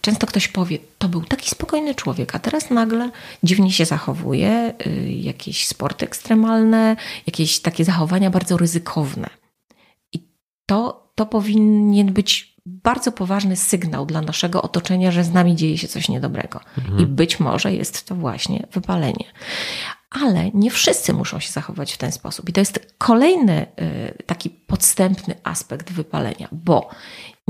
[0.00, 3.10] Często ktoś powie, to był taki spokojny człowiek, a teraz nagle
[3.42, 6.96] dziwnie się zachowuje, y, jakieś sporty ekstremalne,
[7.26, 9.30] jakieś takie zachowania bardzo ryzykowne.
[10.12, 10.18] I
[10.66, 12.49] to, to powinien być
[12.82, 16.60] bardzo poważny sygnał dla naszego otoczenia, że z nami dzieje się coś niedobrego.
[16.78, 17.00] Mhm.
[17.00, 19.24] I być może jest to właśnie wypalenie.
[20.10, 22.48] Ale nie wszyscy muszą się zachować w ten sposób.
[22.48, 23.66] I to jest kolejny
[24.18, 26.90] y, taki podstępny aspekt wypalenia, bo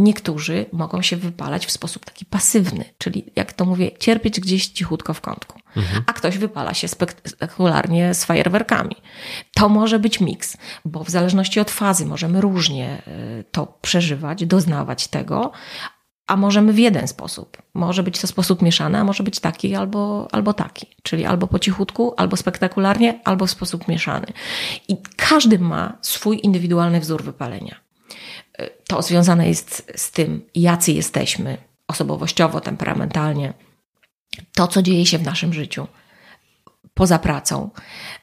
[0.01, 5.15] Niektórzy mogą się wypalać w sposób taki pasywny, czyli jak to mówię, cierpieć gdzieś cichutko
[5.15, 5.60] w kątku.
[5.77, 6.05] Mhm.
[6.07, 8.97] A ktoś wypala się spektakularnie z fajerwerkami.
[9.55, 15.09] To może być miks, bo w zależności od fazy możemy różnie e, to przeżywać, doznawać
[15.09, 15.53] tego,
[16.27, 17.63] a możemy w jeden sposób.
[17.75, 20.87] Może być to sposób mieszany, a może być taki albo, albo taki.
[21.03, 24.27] Czyli albo po cichutku, albo spektakularnie, albo w sposób mieszany.
[24.89, 27.81] I każdy ma swój indywidualny wzór wypalenia.
[28.89, 31.59] To związane jest z tym, jacy jesteśmy
[31.89, 33.55] osobowościowo, temperamentalnie,
[34.55, 35.87] to, co dzieje się w naszym życiu
[36.95, 37.71] poza pracą,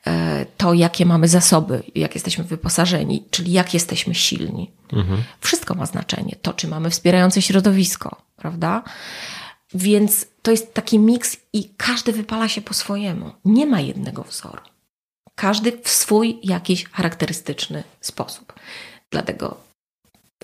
[0.08, 4.72] e, to jakie mamy zasoby, jak jesteśmy wyposażeni, czyli jak jesteśmy silni.
[4.94, 5.24] Mhm.
[5.40, 6.36] Wszystko ma znaczenie.
[6.42, 8.84] To, czy mamy wspierające środowisko, prawda?
[9.74, 13.32] Więc to jest taki miks i każdy wypala się po swojemu.
[13.46, 14.62] Nie ma jednego wzoru.
[15.36, 18.54] Każdy w swój jakiś charakterystyczny sposób.
[19.12, 19.58] Dlatego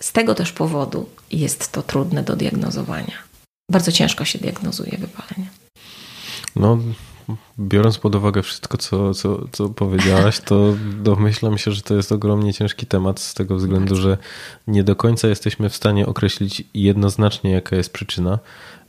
[0.01, 3.32] z tego też powodu jest to trudne do diagnozowania.
[3.71, 5.49] Bardzo ciężko się diagnozuje wypalenie.
[6.55, 6.77] No,
[7.59, 12.53] biorąc pod uwagę wszystko, co, co, co powiedziałaś, to domyślam się, że to jest ogromnie
[12.53, 14.17] ciężki temat z tego względu, że
[14.67, 18.39] nie do końca jesteśmy w stanie określić jednoznacznie, jaka jest przyczyna,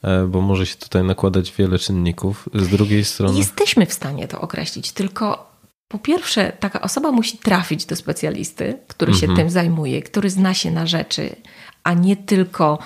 [0.02, 2.48] e, bo może się tutaj nakładać wiele czynników.
[2.54, 3.38] Z drugiej strony.
[3.38, 5.54] Jesteśmy w stanie to określić, tylko
[5.88, 9.30] po pierwsze, taka osoba musi trafić do specjalisty, który mhm.
[9.30, 11.36] się tym zajmuje, który zna się na rzeczy,
[11.82, 12.78] a nie tylko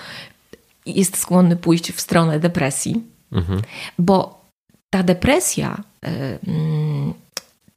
[0.96, 3.02] jest skłonny pójść w stronę depresji.
[3.32, 3.62] Mhm.
[3.98, 4.44] Bo
[4.90, 7.14] ta depresja, e, mm,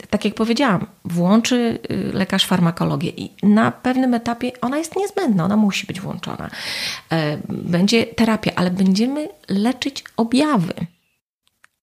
[0.09, 5.57] tak jak powiedziałam, włączy y, lekarz farmakologię i na pewnym etapie ona jest niezbędna, ona
[5.57, 6.49] musi być włączona.
[7.12, 10.74] E, będzie terapia, ale będziemy leczyć objawy,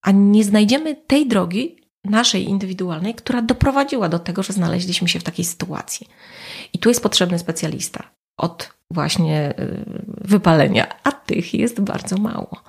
[0.02, 5.24] a nie znajdziemy tej drogi naszej indywidualnej, która doprowadziła do tego, że znaleźliśmy się w
[5.24, 6.08] takiej sytuacji.
[6.72, 12.62] I tu jest potrzebny specjalista od właśnie y, wypalenia, a tych jest bardzo mało.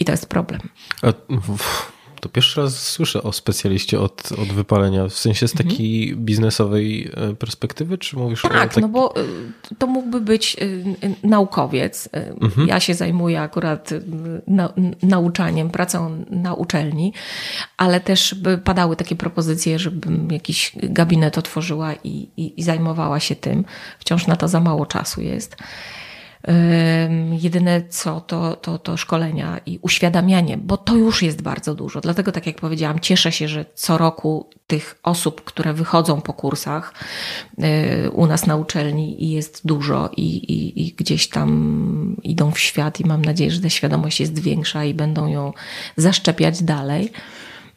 [0.00, 0.60] I to jest problem.
[1.02, 1.06] A,
[2.20, 6.24] to pierwszy raz słyszę o specjaliście od, od wypalenia, w sensie z takiej mhm.
[6.24, 9.20] biznesowej e, perspektywy, czy mówisz tak, o Tak, no bo e,
[9.78, 12.08] to mógłby być e, naukowiec.
[12.40, 12.68] Mhm.
[12.68, 13.90] Ja się zajmuję akurat
[14.46, 17.12] na, nauczaniem, pracą na uczelni,
[17.76, 23.36] ale też by padały takie propozycje, żebym jakiś gabinet otworzyła i, i, i zajmowała się
[23.36, 23.64] tym.
[23.98, 25.56] Wciąż na to za mało czasu jest.
[27.30, 32.00] Jedyne co to, to, to szkolenia i uświadamianie, bo to już jest bardzo dużo.
[32.00, 36.94] Dlatego, tak jak powiedziałam, cieszę się, że co roku tych osób, które wychodzą po kursach
[38.04, 43.00] y, u nas na uczelni jest dużo i, i, i gdzieś tam idą w świat
[43.00, 45.52] i mam nadzieję, że ta świadomość jest większa i będą ją
[45.96, 47.12] zaszczepiać dalej.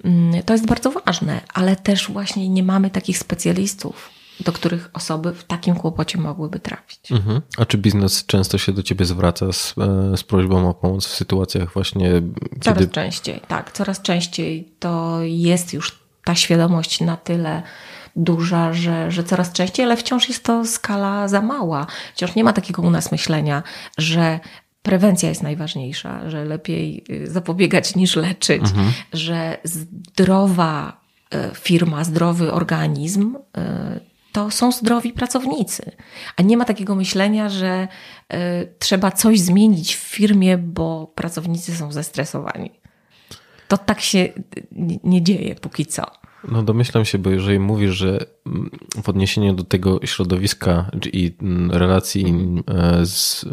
[0.03, 5.33] Mm, to jest bardzo ważne, ale też właśnie nie mamy takich specjalistów do których osoby
[5.33, 7.11] w takim kłopocie mogłyby trafić.
[7.11, 7.41] Mhm.
[7.57, 11.15] A czy biznes często się do ciebie zwraca z, e, z prośbą o pomoc w
[11.15, 12.61] sytuacjach właśnie, kiedy...
[12.61, 17.63] Coraz częściej, tak, coraz częściej to jest już ta świadomość na tyle
[18.15, 21.87] duża, że, że coraz częściej, ale wciąż jest to skala za mała.
[22.15, 23.63] Wciąż nie ma takiego u nas myślenia,
[23.97, 24.39] że
[24.83, 28.91] prewencja jest najważniejsza, że lepiej y, zapobiegać niż leczyć, mhm.
[29.13, 33.99] że zdrowa e, firma, zdrowy organizm e,
[34.33, 35.91] to są zdrowi pracownicy.
[36.37, 37.87] A nie ma takiego myślenia, że
[38.33, 38.37] y,
[38.79, 42.71] trzeba coś zmienić w firmie, bo pracownicy są zestresowani.
[43.67, 44.29] To tak się
[44.71, 46.03] nie, nie dzieje póki co.
[46.47, 48.69] No domyślam się, bo jeżeli mówisz, że mm,
[49.03, 52.25] w odniesieniu do tego środowiska i mm, relacji
[52.67, 53.45] e, z,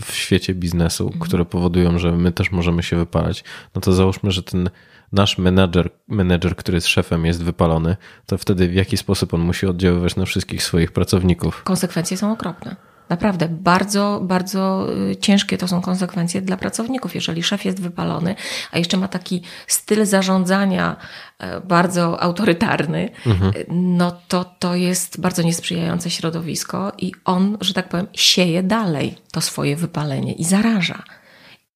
[0.00, 1.20] w świecie biznesu, mhm.
[1.20, 4.70] które powodują, że my też możemy się wypalać, no to załóżmy, że ten
[5.12, 7.96] nasz menedżer, menedżer, który jest szefem, jest wypalony,
[8.26, 11.62] to wtedy w jaki sposób on musi oddziaływać na wszystkich swoich pracowników?
[11.64, 12.76] Konsekwencje są okropne.
[13.10, 17.14] Naprawdę, bardzo, bardzo y, ciężkie to są konsekwencje dla pracowników.
[17.14, 18.34] Jeżeli szef jest wypalony,
[18.72, 20.96] a jeszcze ma taki styl zarządzania
[21.38, 23.52] e, bardzo autorytarny, mhm.
[23.56, 29.16] Y, no to to jest bardzo niesprzyjające środowisko i on, że tak powiem, sieje dalej
[29.32, 31.02] to swoje wypalenie i zaraża.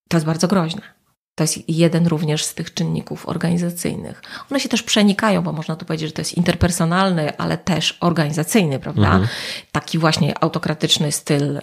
[0.08, 0.93] To jest bardzo groźne.
[1.34, 4.22] To jest jeden również z tych czynników organizacyjnych.
[4.50, 8.78] One się też przenikają, bo można tu powiedzieć, że to jest interpersonalny, ale też organizacyjny,
[8.78, 9.06] prawda?
[9.06, 9.28] Mhm.
[9.72, 11.60] Taki właśnie autokratyczny styl y,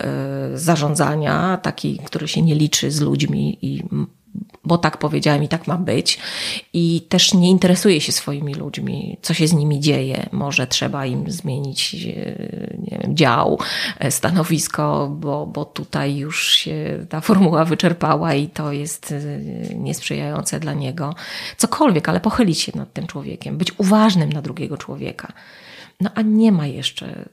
[0.54, 3.84] zarządzania, taki, który się nie liczy z ludźmi i
[4.64, 6.20] bo tak powiedziałem i tak ma być.
[6.74, 10.30] I też nie interesuje się swoimi ludźmi, co się z nimi dzieje.
[10.32, 11.98] Może trzeba im zmienić e,
[12.80, 13.60] nie wiem, dział,
[14.00, 20.60] e, stanowisko, bo, bo tutaj już się ta formuła wyczerpała i to jest e, niesprzyjające
[20.60, 21.16] dla niego.
[21.58, 25.34] Cokolwiek, ale pochylić się nad tym człowiekiem, być uważnym na drugiego człowieka.
[26.02, 27.30] No a nie ma jeszcze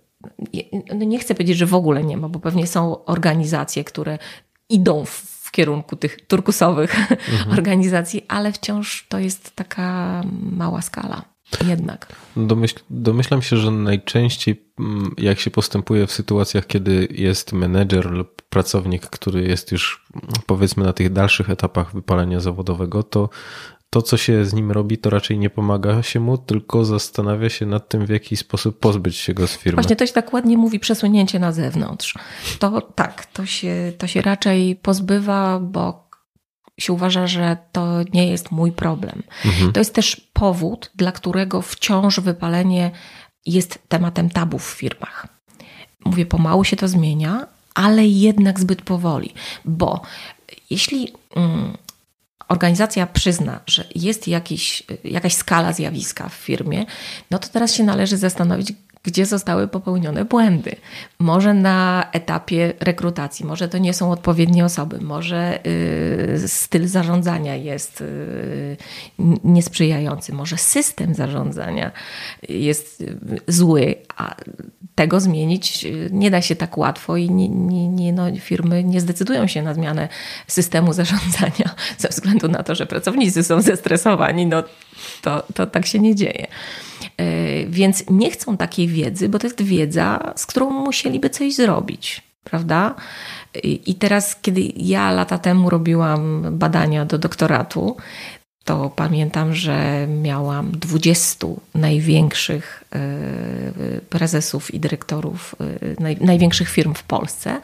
[0.94, 4.18] no nie chcę powiedzieć, że w ogóle nie ma, bo pewnie są organizacje, które
[4.68, 7.50] idą w w kierunku tych turkusowych mhm.
[7.58, 10.22] organizacji, ale wciąż to jest taka
[10.52, 11.22] mała skala.
[11.66, 12.12] Jednak.
[12.36, 18.42] Domyśl, domyślam się, że najczęściej mm, jak się postępuje w sytuacjach, kiedy jest menedżer lub
[18.42, 20.06] pracownik, który jest już
[20.46, 23.28] powiedzmy na tych dalszych etapach wypalenia zawodowego, to
[23.90, 27.66] to, co się z nim robi, to raczej nie pomaga się mu, tylko zastanawia się
[27.66, 29.82] nad tym, w jaki sposób pozbyć się go z firmy.
[29.82, 32.14] Właśnie to się tak ładnie mówi, przesunięcie na zewnątrz.
[32.58, 36.08] To tak, to się, to się raczej pozbywa, bo
[36.78, 39.22] się uważa, że to nie jest mój problem.
[39.44, 39.72] Mhm.
[39.72, 42.90] To jest też powód, dla którego wciąż wypalenie
[43.46, 45.28] jest tematem tabu w firmach.
[46.04, 49.34] Mówię, pomału się to zmienia, ale jednak zbyt powoli,
[49.64, 50.02] bo
[50.70, 51.12] jeśli.
[51.36, 51.76] Mm,
[52.48, 56.86] organizacja przyzna, że jest jakiś, jakaś skala zjawiska w firmie,
[57.30, 58.72] no to teraz się należy zastanowić,
[59.08, 60.76] gdzie zostały popełnione błędy.
[61.18, 68.00] Może na etapie rekrutacji, może to nie są odpowiednie osoby, może y, styl zarządzania jest
[68.00, 68.76] y,
[69.44, 71.90] niesprzyjający, może system zarządzania
[72.48, 74.34] jest y, zły, a
[74.94, 79.46] tego zmienić nie da się tak łatwo i nie, nie, nie, no, firmy nie zdecydują
[79.46, 80.08] się na zmianę
[80.46, 84.46] systemu zarządzania ze względu na to, że pracownicy są zestresowani.
[84.46, 84.62] No,
[85.22, 86.46] to, to tak się nie dzieje.
[87.18, 92.22] E, więc nie chcą takiej wiedzy, bo to jest wiedza, z którą musieliby coś zrobić,
[92.44, 92.94] prawda?
[93.64, 97.96] I teraz, kiedy ja lata temu robiłam badania do doktoratu,
[98.64, 103.00] to pamiętam, że miałam 20 największych e,
[104.00, 105.54] prezesów i dyrektorów
[106.20, 107.60] e, największych firm w Polsce,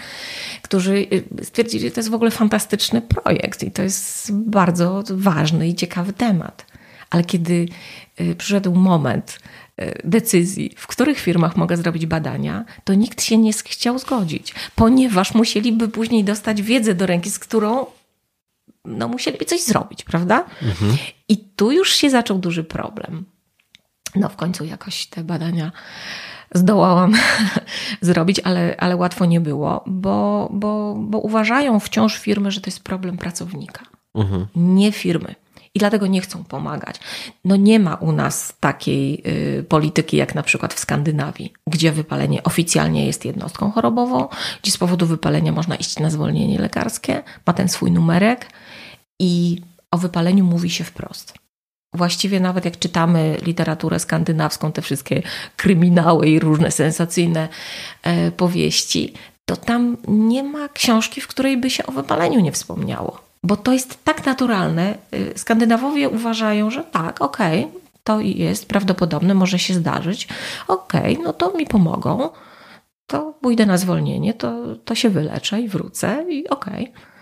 [0.63, 1.07] którzy
[1.43, 6.13] stwierdzili, że to jest w ogóle fantastyczny projekt i to jest bardzo ważny i ciekawy
[6.13, 6.67] temat.
[7.11, 7.69] Ale kiedy y,
[8.39, 9.39] przyszedł moment
[9.81, 15.35] y, decyzji, w których firmach mogę zrobić badania, to nikt się nie chciał zgodzić, ponieważ
[15.35, 17.87] musieliby później dostać wiedzę do ręki, z którą
[18.85, 20.45] no, musieliby coś zrobić, prawda?
[20.63, 20.97] Mhm.
[21.29, 23.25] I tu już się zaczął duży problem.
[24.15, 25.73] No, w końcu jakoś te badania
[26.55, 27.15] zdołałam
[28.01, 32.83] zrobić, ale, ale łatwo nie było, bo, bo, bo uważają wciąż firmy, że to jest
[32.83, 33.85] problem pracownika,
[34.15, 34.47] mhm.
[34.57, 35.35] nie firmy
[35.75, 36.97] i dlatego nie chcą pomagać.
[37.45, 39.23] No nie ma u nas takiej
[39.59, 44.29] y, polityki jak na przykład w Skandynawii, gdzie wypalenie oficjalnie jest jednostką chorobową,
[44.63, 48.47] gdzie z powodu wypalenia można iść na zwolnienie lekarskie, ma ten swój numerek
[49.21, 51.35] i o wypaleniu mówi się wprost.
[51.95, 55.23] Właściwie nawet jak czytamy literaturę skandynawską, te wszystkie
[55.57, 57.49] kryminały i różne sensacyjne
[58.03, 59.15] e, powieści,
[59.45, 63.73] to tam nie ma książki, w której by się o wypaleniu nie wspomniało bo to
[63.73, 64.99] jest tak naturalne.
[65.15, 70.29] Y, Skandynawowie uważają, że tak, okej, okay, to jest prawdopodobne, może się zdarzyć.
[70.69, 72.31] Okej, okay, no to mi pomogą,
[73.07, 76.93] to pójdę na zwolnienie, to, to się wyleczę i wrócę i okej.
[76.93, 77.15] Okay.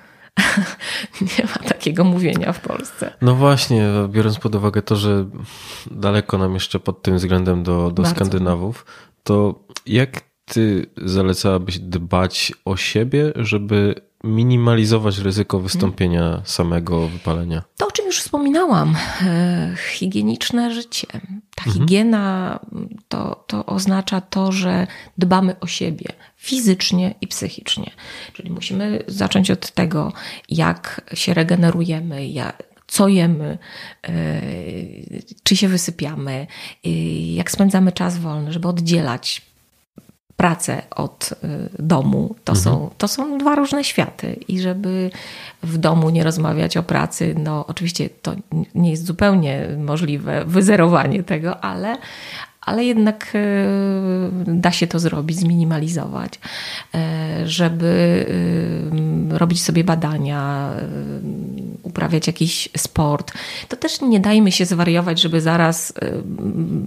[1.38, 3.12] Nie ma takiego mówienia w Polsce.
[3.22, 5.26] No właśnie, biorąc pod uwagę to, że
[5.90, 8.86] daleko nam jeszcze pod tym względem do, do Skandynawów,
[9.22, 13.94] to jak ty zalecałabyś dbać o siebie, żeby
[14.24, 16.42] minimalizować ryzyko wystąpienia hmm.
[16.44, 17.62] samego wypalenia?
[17.76, 21.06] To, o czym już wspominałam, e, higieniczne życie.
[21.54, 21.72] Ta mhm.
[21.72, 22.58] higiena
[23.08, 24.86] to, to oznacza to, że
[25.18, 26.06] dbamy o siebie
[26.36, 27.90] fizycznie i psychicznie.
[28.32, 30.12] Czyli musimy zacząć od tego,
[30.48, 33.58] jak się regenerujemy, jak, co jemy,
[34.02, 34.42] e,
[35.42, 36.46] czy się wysypiamy,
[36.84, 36.90] e,
[37.34, 39.51] jak spędzamy czas wolny, żeby oddzielać
[40.36, 41.46] pracę od y,
[41.78, 42.64] domu, to, mhm.
[42.64, 44.36] są, to są dwa różne światy.
[44.48, 45.10] I żeby
[45.62, 48.34] w domu nie rozmawiać o pracy, no oczywiście to
[48.74, 51.96] nie jest zupełnie możliwe, wyzerowanie tego, ale,
[52.60, 53.40] ale jednak e,
[54.46, 56.40] da się to zrobić, zminimalizować,
[56.94, 58.26] e, żeby
[59.30, 60.70] robić sobie badania,
[61.92, 63.32] uprawiać jakiś sport.
[63.68, 65.92] To też nie dajmy się zwariować, żeby zaraz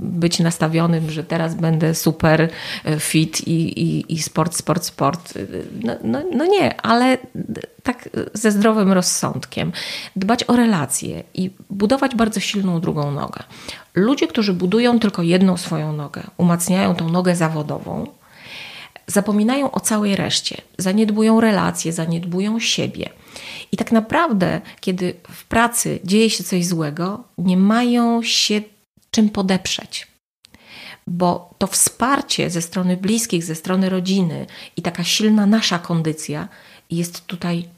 [0.02, 2.50] być nastawionym, że teraz będę super
[3.00, 5.34] fit i, i, i sport, sport, sport.
[5.84, 7.18] No, no, no nie, ale
[7.84, 9.72] tak ze zdrowym rozsądkiem.
[10.16, 13.44] Dbać o relacje i budować bardzo silną drugą nogę.
[13.96, 18.08] Ludzie, którzy budują tylko jedną swoją nogę, umacniają tą nogę zawodową,
[19.08, 23.10] zapominają o całej reszcie, zaniedbują relacje, zaniedbują siebie.
[23.72, 28.62] I tak naprawdę, kiedy w pracy dzieje się coś złego, nie mają się
[29.12, 30.08] czym podeprzeć.
[31.08, 34.46] Bo to wsparcie ze strony bliskich, ze strony rodziny
[34.78, 36.48] i taka silna nasza kondycja
[36.90, 37.70] jest tutaj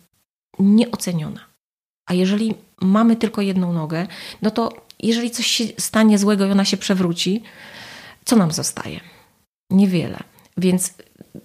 [0.59, 1.45] nieoceniona.
[2.09, 4.07] A jeżeli mamy tylko jedną nogę,
[4.41, 7.43] no to jeżeli coś się stanie złego i ona się przewróci,
[8.25, 8.99] co nam zostaje?
[9.69, 10.19] Niewiele.
[10.57, 10.93] Więc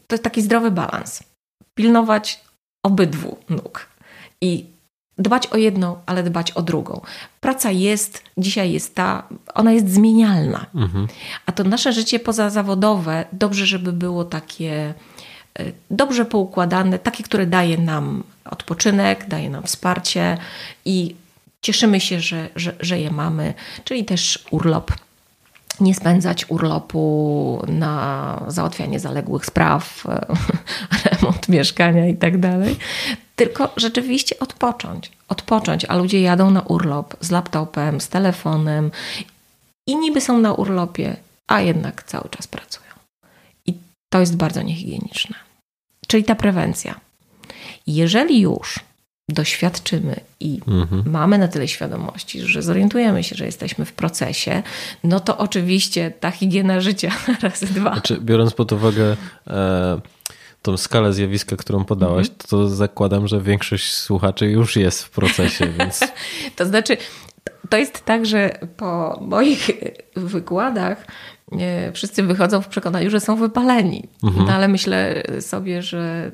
[0.07, 1.23] to jest taki zdrowy balans.
[1.75, 2.41] Pilnować
[2.83, 3.87] obydwu nóg.
[4.41, 4.67] I
[5.19, 7.01] dbać o jedną, ale dbać o drugą.
[7.41, 10.67] Praca jest, dzisiaj jest ta, ona jest zmienialna.
[10.75, 11.07] Mhm.
[11.47, 14.95] A to nasze życie pozazawodowe, dobrze, żeby było takie
[15.59, 20.39] e, dobrze poukładane, takie, które daje nam odpoczynek, daje nam wsparcie
[20.85, 21.15] i
[21.63, 24.93] cieszymy się, że, że, że je mamy, czyli też urlop
[25.81, 30.05] nie spędzać urlopu na załatwianie zaległych spraw,
[31.05, 32.77] remont mieszkania i tak dalej,
[33.37, 35.13] tylko rzeczywiście odpocząć.
[35.29, 38.91] Odpocząć, a ludzie jadą na urlop z laptopem, z telefonem
[39.87, 41.17] i niby są na urlopie,
[41.47, 42.93] a jednak cały czas pracują.
[43.67, 43.75] I
[44.13, 45.37] to jest bardzo niehigieniczne.
[46.07, 47.01] Czyli ta prewencja.
[47.87, 48.81] Jeżeli już
[49.33, 51.11] doświadczymy i mhm.
[51.11, 54.63] mamy na tyle świadomości, że zorientujemy się, że jesteśmy w procesie,
[55.05, 57.11] no to oczywiście ta higiena życia
[57.43, 57.93] razy dwa.
[57.93, 59.17] Znaczy, biorąc pod uwagę
[59.47, 60.01] e,
[60.63, 62.49] tą skalę zjawiska, którą podałaś, mhm.
[62.49, 66.01] to zakładam, że większość słuchaczy już jest w procesie, więc...
[66.57, 66.97] to znaczy,
[67.69, 69.71] to jest tak, że po moich
[70.17, 71.07] wykładach
[71.93, 74.09] wszyscy wychodzą w przekonaniu, że są wypaleni.
[74.23, 74.47] Mhm.
[74.47, 76.31] No ale myślę sobie, że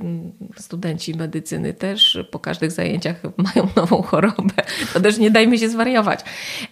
[0.56, 3.22] studenci medycyny też po każdych zajęciach
[3.54, 4.54] mają nową chorobę.
[4.92, 6.20] To też nie dajmy się zwariować.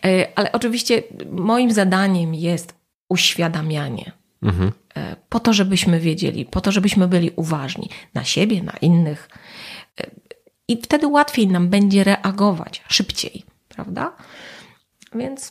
[0.04, 2.74] E, ale oczywiście moim zadaniem jest
[3.08, 4.12] uświadamianie.
[4.42, 4.72] Mhm.
[4.96, 9.28] E, po to, żebyśmy wiedzieli, po to, żebyśmy byli uważni na siebie, na innych.
[10.00, 10.10] E,
[10.68, 14.12] I wtedy łatwiej nam będzie reagować szybciej, prawda?
[15.14, 15.50] Więc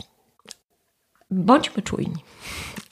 [1.31, 2.23] bądźmy czujni.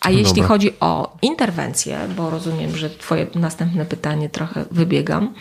[0.03, 0.47] A jeśli Dobra.
[0.47, 5.33] chodzi o interwencję, bo rozumiem, że Twoje następne pytanie trochę wybiegam,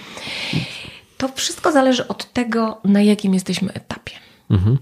[1.19, 4.13] to wszystko zależy od tego, na jakim jesteśmy etapie.
[4.51, 4.79] Mhm.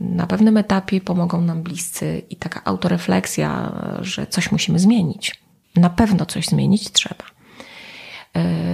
[0.00, 5.42] Na pewnym etapie pomogą nam bliscy i taka autorefleksja, że coś musimy zmienić.
[5.76, 7.24] Na pewno coś zmienić trzeba.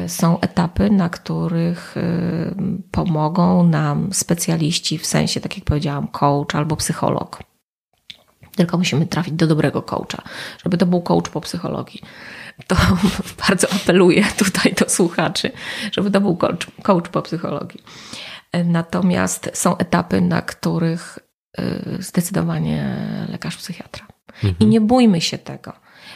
[0.05, 2.03] Y, są etapy, na których y,
[2.91, 7.50] pomogą nam specjaliści, w sensie, tak jak powiedziałam, coach albo psycholog
[8.61, 10.23] tylko musimy trafić do dobrego coacha,
[10.65, 12.01] żeby to był coach po psychologii.
[12.67, 12.77] To
[13.49, 15.53] bardzo apeluję tutaj do słuchaczy,
[15.93, 17.83] żeby to był coach, coach po psychologii.
[18.65, 21.19] Natomiast są etapy, na których
[21.61, 22.97] y, zdecydowanie
[23.29, 24.07] lekarz psychiatra.
[24.35, 24.55] Mhm.
[24.61, 25.73] I nie bójmy się tego,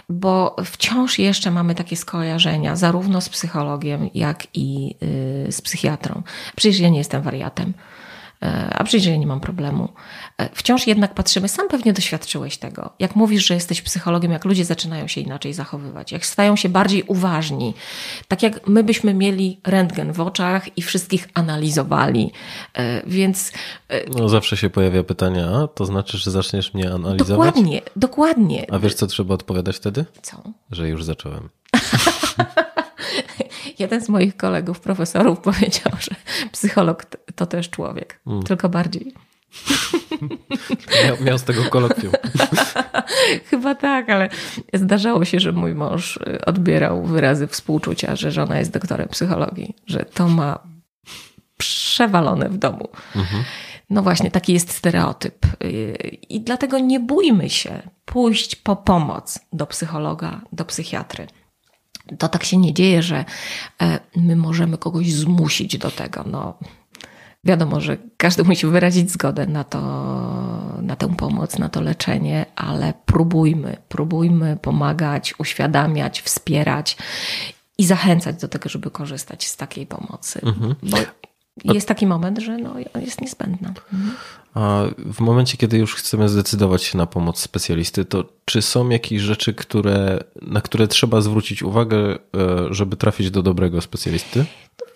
[0.09, 4.97] bo wciąż jeszcze mamy takie skojarzenia, zarówno z psychologiem, jak i
[5.49, 6.23] y, z psychiatrą.
[6.57, 7.73] Przecież ja nie jestem wariatem
[8.71, 9.89] a przecież ja nie mam problemu.
[10.39, 12.91] E, wciąż jednak patrzymy, sam pewnie doświadczyłeś tego.
[12.99, 17.03] Jak mówisz, że jesteś psychologiem, jak ludzie zaczynają się inaczej zachowywać, jak stają się bardziej
[17.03, 17.75] uważni,
[18.29, 22.33] tak jak my byśmy mieli rentgen w oczach i wszystkich analizowali.
[22.75, 23.53] E, więc.
[24.19, 27.29] No, zawsze się pojawia pytanie, a to znaczy, że zaczniesz mnie analizować?
[27.29, 28.67] Dokładnie, dokładnie.
[28.71, 30.05] A wiesz, co trzeba odpowiadać wtedy?
[30.23, 30.43] Co?
[30.71, 31.49] Że już zacząłem.
[33.85, 36.15] Jeden z moich kolegów, profesorów, powiedział, że
[36.53, 37.05] psycholog
[37.35, 38.43] to też człowiek, mm.
[38.43, 39.15] tylko bardziej.
[41.07, 42.13] Miał, miał, z tego kolokwium.
[43.51, 44.29] Chyba tak, ale
[44.73, 50.05] zdarzało się, że mój mąż y, odbierał wyrazy współczucia, że żona jest doktorem psychologii, że
[50.05, 50.59] to ma
[51.59, 52.89] przewalone w domu.
[53.17, 53.45] Mhm.
[53.91, 55.47] No właśnie, taki jest stereotyp.
[55.65, 55.97] Y,
[56.29, 61.27] I dlatego nie bójmy się pójść po pomoc do psychologa, do psychiatry
[62.19, 63.25] to tak się nie dzieje, że
[63.83, 66.25] e, my możemy kogoś zmusić do tego.
[66.27, 66.59] No,
[67.45, 69.81] wiadomo, że każdy musi wyrazić zgodę na to,
[70.83, 76.97] na tę pomoc, na to leczenie, ale próbujmy, próbujmy pomagać, uświadamiać, wspierać
[77.79, 80.41] i zachęcać do tego, żeby korzystać z takiej pomocy.
[80.43, 80.75] Mhm.
[80.83, 80.99] Bo
[81.75, 83.69] jest taki moment, że no, jest niezbędna.
[83.69, 84.15] Mhm.
[84.55, 89.23] A w momencie, kiedy już chcemy zdecydować się na pomoc specjalisty, to czy są jakieś
[89.23, 92.19] rzeczy, które, na które trzeba zwrócić uwagę, e,
[92.71, 94.45] żeby trafić do dobrego specjalisty?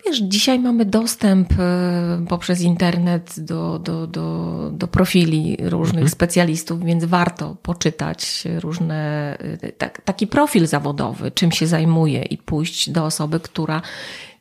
[0.05, 6.09] Wiesz, dzisiaj mamy dostęp e, poprzez internet do, do, do, do profili różnych mhm.
[6.09, 12.89] specjalistów, więc warto poczytać różne, e, tak, taki profil zawodowy, czym się zajmuje i pójść
[12.89, 13.81] do osoby, która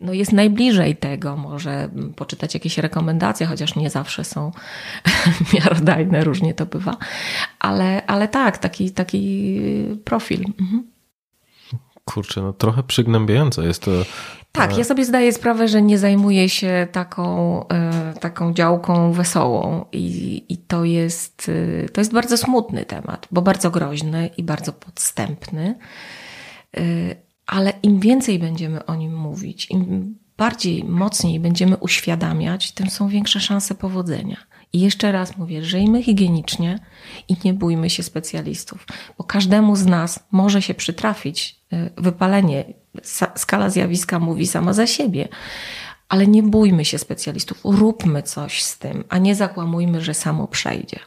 [0.00, 4.52] no jest najbliżej tego, może poczytać jakieś rekomendacje, chociaż nie zawsze są
[5.54, 6.96] miarodajne, różnie to bywa,
[7.58, 9.60] ale, ale tak, taki, taki
[10.04, 10.44] profil.
[10.60, 10.90] Mhm.
[12.04, 13.90] Kurczę, no trochę przygnębiające jest to.
[14.52, 20.44] Tak, ja sobie zdaję sprawę, że nie zajmuję się taką, e, taką działką wesołą i,
[20.48, 21.50] i to, jest,
[21.84, 25.78] e, to jest bardzo smutny temat, bo bardzo groźny i bardzo podstępny
[26.76, 26.80] e,
[27.46, 33.40] ale im więcej będziemy o nim mówić, im bardziej, mocniej będziemy uświadamiać, tym są większe
[33.40, 34.36] szanse powodzenia.
[34.72, 36.78] I jeszcze raz mówię, żyjmy higienicznie
[37.28, 38.86] i nie bójmy się specjalistów,
[39.18, 41.60] bo każdemu z nas może się przytrafić
[41.96, 42.64] wypalenie.
[43.34, 45.28] Skala zjawiska mówi sama za siebie,
[46.08, 50.98] ale nie bójmy się specjalistów, róbmy coś z tym, a nie zakłamujmy, że samo przejdzie.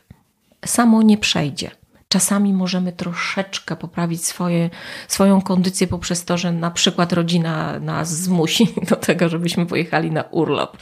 [0.65, 1.71] Samo nie przejdzie.
[2.07, 4.69] Czasami możemy troszeczkę poprawić swoje,
[5.07, 10.21] swoją kondycję poprzez to, że na przykład rodzina nas zmusi do tego, żebyśmy pojechali na
[10.21, 10.77] urlop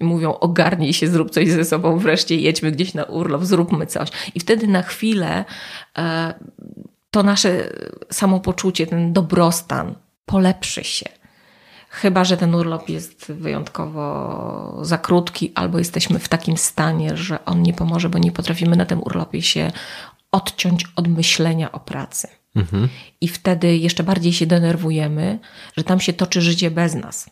[0.00, 4.08] i mówią ogarnij się, zrób coś ze sobą, wreszcie jedźmy gdzieś na urlop, zróbmy coś.
[4.34, 5.44] I wtedy na chwilę
[5.98, 6.34] e,
[7.10, 7.70] to nasze
[8.10, 9.94] samopoczucie, ten dobrostan
[10.26, 11.06] polepszy się.
[11.88, 17.62] Chyba, że ten urlop jest wyjątkowo za krótki, albo jesteśmy w takim stanie, że on
[17.62, 19.72] nie pomoże, bo nie potrafimy na tym urlopie się
[20.32, 22.28] odciąć od myślenia o pracy.
[22.56, 22.88] Mhm.
[23.20, 25.38] I wtedy jeszcze bardziej się denerwujemy,
[25.76, 27.30] że tam się toczy życie bez nas.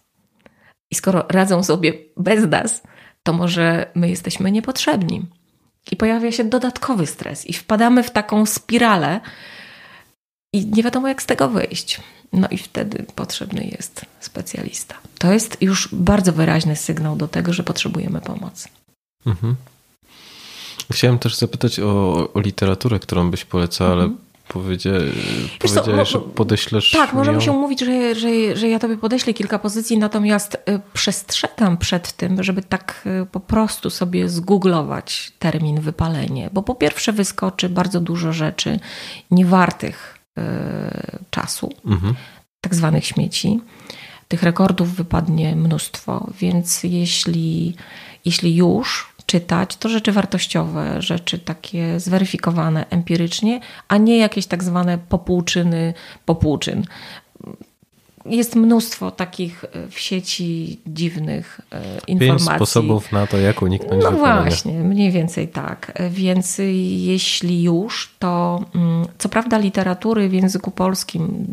[0.90, 2.82] I skoro radzą sobie bez nas,
[3.22, 5.26] to może my jesteśmy niepotrzebni.
[5.90, 9.20] I pojawia się dodatkowy stres, i wpadamy w taką spiralę,
[10.52, 12.00] i nie wiadomo, jak z tego wyjść.
[12.32, 14.94] No i wtedy potrzebny jest specjalista.
[15.18, 18.68] To jest już bardzo wyraźny sygnał do tego, że potrzebujemy pomocy.
[19.26, 19.56] Mhm.
[20.92, 24.20] Chciałem też zapytać o, o literaturę, którą byś polecała, ale mhm.
[24.48, 24.90] powiedzia,
[25.58, 26.90] powiedziałeś, że podeślesz.
[26.90, 31.76] Tak, możemy się umówić, że, że, że ja tobie podeślę kilka pozycji, natomiast y, przestrzegam
[31.76, 37.68] przed tym, żeby tak y, po prostu sobie zgooglować termin wypalenie, bo po pierwsze wyskoczy
[37.68, 38.80] bardzo dużo rzeczy
[39.30, 40.21] niewartych
[41.30, 42.14] czasu, mhm.
[42.60, 43.60] tak zwanych śmieci.
[44.28, 47.74] Tych rekordów wypadnie mnóstwo, więc jeśli,
[48.24, 54.98] jeśli już czytać, to rzeczy wartościowe, rzeczy takie zweryfikowane empirycznie, a nie jakieś tak zwane
[54.98, 56.84] popłuczyny, popłuczyn.
[58.26, 62.48] Jest mnóstwo takich e, w sieci dziwnych e, informacji.
[62.48, 64.42] Pięć sposobów na to, jak uniknąć No wypalenia.
[64.42, 65.92] właśnie, mniej więcej tak.
[65.94, 66.60] E, więc
[66.96, 71.46] jeśli już, to mm, co prawda literatury w języku polskim,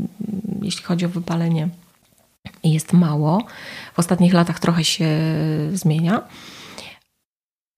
[0.62, 1.70] jeśli chodzi o wypalenie,
[2.64, 3.44] jest mało.
[3.94, 5.08] W ostatnich latach trochę się
[5.74, 6.22] zmienia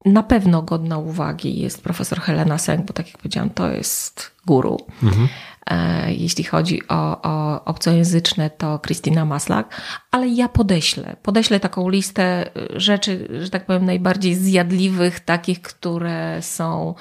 [0.05, 4.77] na pewno godna uwagi jest profesor Helena Seng, bo tak jak powiedziałam, to jest guru.
[5.03, 5.27] Mhm.
[5.69, 9.81] E, jeśli chodzi o, o obcojęzyczne, to Christina Maslak,
[10.11, 16.95] ale ja podeślę, podeślę taką listę rzeczy, że tak powiem, najbardziej zjadliwych, takich, które są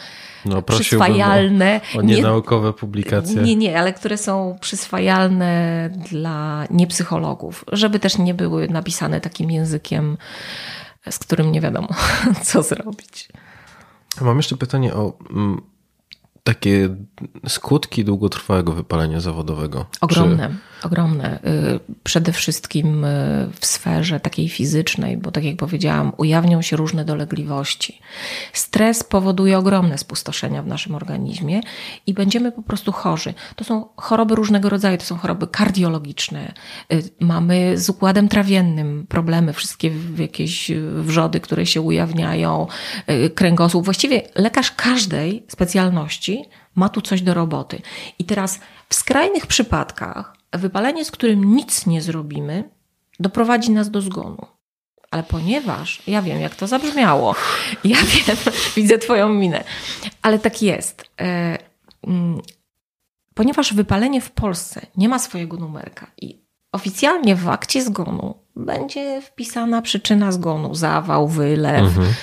[0.45, 1.81] no, przyswajalne.
[1.95, 3.43] O, o nienaukowe nie, publikacje.
[3.43, 10.17] Nie, nie, ale które są przyswajalne dla niepsychologów, żeby też nie były napisane takim językiem
[11.11, 11.89] z którym nie wiadomo,
[12.45, 13.29] co zrobić.
[14.21, 15.61] Mam jeszcze pytanie o mm,
[16.45, 16.89] takie
[17.49, 19.87] skutki długotrwałego wypalenia zawodowego.
[20.01, 20.87] Ogromne, Czy...
[20.87, 21.39] ogromne.
[21.45, 27.05] Y, przede wszystkim y, w sferze takiej fizycznej, bo tak jak powiedziałam, ujawnią się różne
[27.05, 28.01] dolegliwości.
[28.53, 31.61] Stres powoduje ogromne spustoszenia w naszym organizmie
[32.07, 33.35] i będziemy po prostu chorzy.
[33.57, 36.53] To są choroby różnego rodzaju, to są choroby kardiologiczne.
[36.93, 42.67] Y, mamy z układem trawiennym problemy, wszystkie jakieś wrzody, które się ujawniają,
[43.35, 43.85] kręgosłup.
[43.85, 46.30] Właściwie lekarz każdej specjalności
[46.75, 47.83] ma tu coś do roboty.
[48.19, 52.71] I teraz w skrajnych przypadkach wypalenie, z którym nic nie zrobimy,
[53.21, 54.47] doprowadzi nas do zgonu.
[55.11, 57.35] Ale ponieważ, ja wiem, jak to zabrzmiało,
[57.85, 58.37] ja wiem,
[58.77, 59.65] widzę Twoją minę,
[60.23, 61.05] ale tak jest.
[61.21, 61.59] E,
[62.07, 62.41] mm,
[63.35, 66.41] ponieważ wypalenie w Polsce nie ma swojego numerka i
[66.73, 71.83] oficjalnie w akcie zgonu będzie wpisana przyczyna zgonu, zawał, wylew.
[71.83, 72.15] Mhm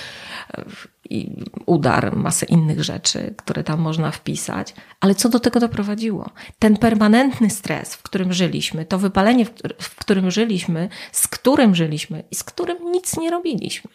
[1.10, 4.74] i udar, masę innych rzeczy, które tam można wpisać.
[5.00, 6.30] Ale co do tego doprowadziło?
[6.58, 9.44] Ten permanentny stres, w którym żyliśmy, to wypalenie,
[9.80, 13.90] w którym żyliśmy, z którym żyliśmy i z którym nic nie robiliśmy.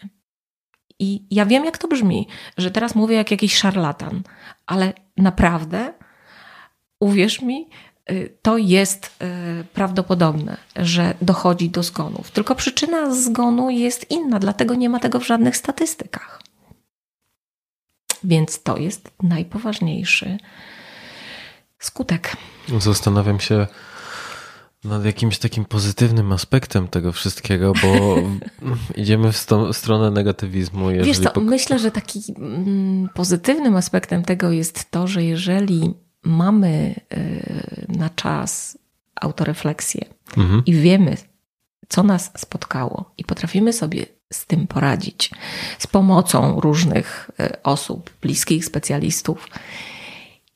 [0.99, 4.21] I ja wiem, jak to brzmi, że teraz mówię jak jakiś szarlatan,
[4.65, 5.93] ale naprawdę,
[6.99, 7.69] uwierz mi,
[8.11, 12.31] y, to jest y, prawdopodobne, że dochodzi do zgonów.
[12.31, 16.41] Tylko przyczyna zgonu jest inna, dlatego nie ma tego w żadnych statystykach.
[18.23, 20.37] Więc to jest najpoważniejszy
[21.79, 22.37] skutek.
[22.79, 23.67] Zastanawiam się
[24.83, 28.15] nad jakimś takim pozytywnym aspektem tego wszystkiego, bo
[29.01, 29.37] idziemy w
[29.71, 30.87] stronę negatywizmu.
[31.03, 35.93] Wiesz co, pok- myślę, że takim mm, pozytywnym aspektem tego jest to, że jeżeli
[36.23, 38.77] mamy y, na czas
[39.15, 40.05] autorefleksję
[40.37, 40.61] mhm.
[40.65, 41.17] i wiemy,
[41.89, 45.31] co nas spotkało i potrafimy sobie z tym poradzić
[45.79, 49.47] z pomocą różnych e, osób, bliskich specjalistów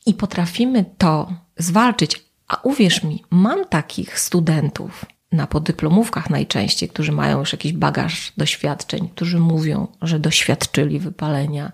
[0.06, 2.28] i potrafimy to zwalczyć.
[2.48, 9.10] A uwierz mi, mam takich studentów na podyplomówkach najczęściej, którzy mają już jakiś bagaż doświadczeń,
[9.10, 11.72] którzy mówią, że doświadczyli wypalenia,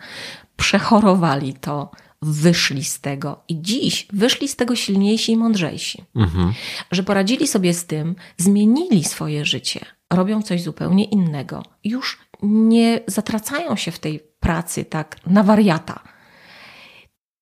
[0.57, 1.91] przechorowali to,
[2.23, 6.03] wyszli z tego i dziś wyszli z tego silniejsi i mądrzejsi.
[6.15, 6.53] Mhm.
[6.91, 11.63] Że poradzili sobie z tym, zmienili swoje życie robią coś zupełnie innego.
[11.83, 16.03] Już nie zatracają się w tej pracy tak na wariata.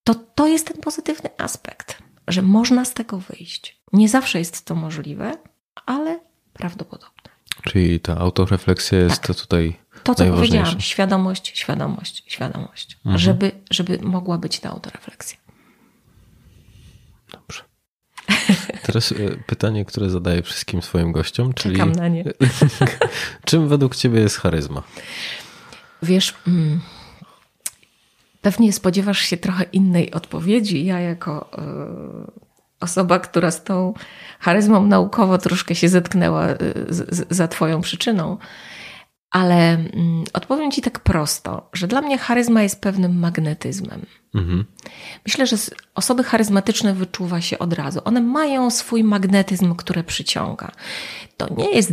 [0.04, 1.98] To to jest ten pozytywny aspekt,
[2.28, 3.82] że można z tego wyjść.
[3.94, 5.38] Nie zawsze jest to możliwe,
[5.86, 6.20] ale
[6.54, 7.32] prawdopodobne.
[7.64, 9.36] Czyli ta autorefleksja jest tak.
[9.36, 13.20] tutaj to, co powiedziałam, świadomość, świadomość, świadomość, mhm.
[13.20, 15.38] żeby, żeby mogła być ta autorefleksja.
[17.32, 17.64] Dobrze.
[18.86, 19.16] Teraz e,
[19.46, 22.24] pytanie, które zadaję wszystkim swoim gościom, czyli Czekam na nie.
[23.46, 24.84] czym według ciebie jest charyzma?
[26.04, 26.82] Wiesz, mm,
[28.42, 30.86] pewnie spodziewasz się trochę innej odpowiedzi.
[30.86, 32.42] Ja jako y,
[32.80, 33.94] osoba, która z tą
[34.40, 36.48] charyzmą naukowo troszkę się zetknęła
[36.90, 38.38] z, za twoją przyczyną,
[39.32, 44.06] ale mm, odpowiem Ci tak prosto, że dla mnie charyzma jest pewnym magnetyzmem.
[44.36, 44.66] Mhm.
[45.26, 45.56] Myślę, że
[45.96, 48.00] osoby charyzmatyczne wyczuwa się od razu.
[48.04, 50.72] One mają swój magnetyzm, który przyciąga.
[51.38, 51.92] To nie jest.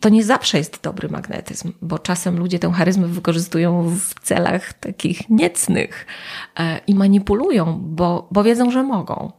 [0.00, 5.30] To nie zawsze jest dobry magnetyzm, bo czasem ludzie tę charyzmę wykorzystują w celach takich
[5.30, 6.06] niecnych
[6.58, 9.32] e, i manipulują, bo, bo wiedzą, że mogą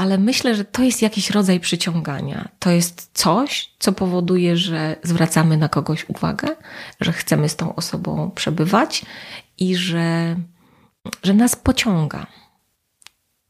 [0.00, 2.48] ale myślę, że to jest jakiś rodzaj przyciągania.
[2.58, 6.48] To jest coś, co powoduje, że zwracamy na kogoś uwagę,
[7.00, 9.02] że chcemy z tą osobą przebywać
[9.58, 10.36] i że,
[11.22, 12.26] że nas pociąga.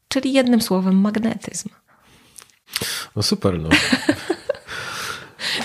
[0.07, 1.69] Czyli jednym słowem magnetyzm.
[3.15, 3.69] No super, no.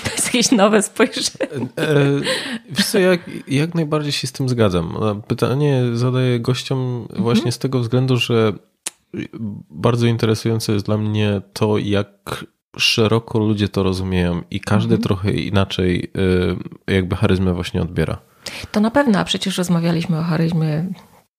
[0.03, 1.67] To jest jakieś nowe spojrzenie.
[1.77, 2.21] E, e,
[2.69, 4.97] wiesz co, jak, jak najbardziej się z tym zgadzam.
[5.27, 8.53] Pytanie zadaję gościom właśnie z tego względu, że
[9.69, 12.45] bardzo interesujące jest dla mnie to, jak
[12.77, 15.01] szeroko ludzie to rozumieją i każdy mhm.
[15.01, 16.11] trochę inaczej
[16.87, 18.17] y, jakby charyzmę właśnie odbiera.
[18.71, 20.85] To na pewno, a przecież rozmawialiśmy o charyzmie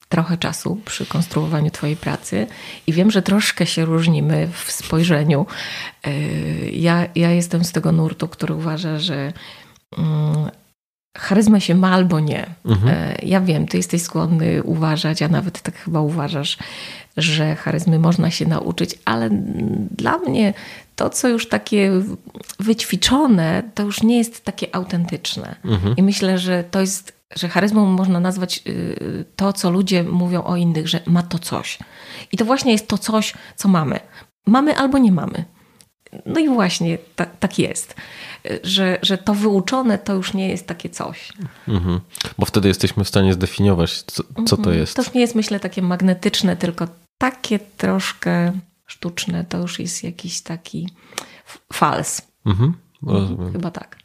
[0.08, 2.46] trochę czasu przy konstruowaniu Twojej pracy
[2.86, 5.46] i wiem, że troszkę się różnimy w spojrzeniu.
[6.06, 9.32] Y, ja, ja jestem z tego nurtu, który uważa, że
[11.18, 12.46] charyzma się ma albo nie.
[12.64, 12.88] Mhm.
[12.88, 16.58] Y, ja wiem, ty jesteś skłonny uważać, a nawet tak chyba uważasz,
[17.16, 19.28] że charyzmy można się nauczyć, ale
[19.96, 20.54] dla mnie
[20.96, 21.92] to, co już takie
[22.60, 25.56] wyćwiczone, to już nie jest takie autentyczne.
[25.64, 25.96] Mhm.
[25.96, 30.56] I myślę, że to jest, że charyzmą można nazwać y, to, co ludzie mówią o
[30.56, 31.78] innych, że ma to coś.
[32.32, 34.00] I to właśnie jest to coś, co mamy.
[34.46, 35.44] Mamy albo nie mamy.
[36.26, 37.94] No i właśnie ta, tak jest,
[38.62, 41.32] że, że to wyuczone to już nie jest takie coś.
[41.68, 42.00] Mhm.
[42.38, 44.78] Bo wtedy jesteśmy w stanie zdefiniować, co, co to mhm.
[44.78, 44.96] jest.
[44.96, 46.88] To nie jest, myślę, takie magnetyczne, tylko
[47.18, 48.52] takie troszkę
[48.86, 50.88] sztuczne, to już jest jakiś taki
[51.72, 52.22] fals.
[52.46, 53.52] Mhm, rozumiem.
[53.52, 53.97] Chyba tak.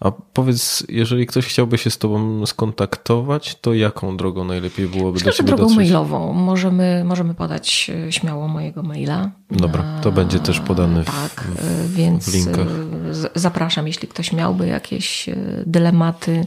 [0.00, 5.32] A powiedz, jeżeli ktoś chciałby się z Tobą skontaktować, to jaką drogą najlepiej byłoby Myślę,
[5.32, 5.76] do Ciebie drogą dotrzeć?
[5.76, 6.32] mailową.
[6.32, 9.30] Możemy, możemy podać e, śmiało mojego maila.
[9.50, 12.66] Dobra, to będzie też podane w, tak, w, więc w linkach.
[12.66, 15.36] E, zapraszam, jeśli ktoś miałby jakieś e,
[15.66, 16.46] dylematy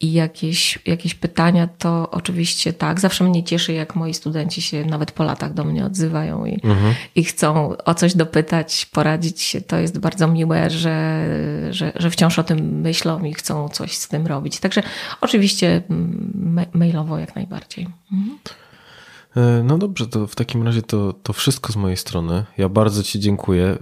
[0.00, 3.00] i jakieś, jakieś pytania, to oczywiście tak.
[3.00, 6.94] Zawsze mnie cieszy, jak moi studenci się nawet po latach do mnie odzywają i, mhm.
[7.14, 9.60] i chcą o coś dopytać, poradzić się.
[9.60, 11.26] To jest bardzo miłe, że,
[11.70, 14.60] że, że wciąż o tym myślą i chcą coś z tym robić.
[14.60, 14.82] Także
[15.20, 17.88] oczywiście mm, mailowo jak najbardziej.
[18.12, 18.38] Mhm.
[19.36, 22.44] E, no dobrze, to w takim razie to, to wszystko z mojej strony.
[22.58, 23.78] Ja bardzo Ci dziękuję.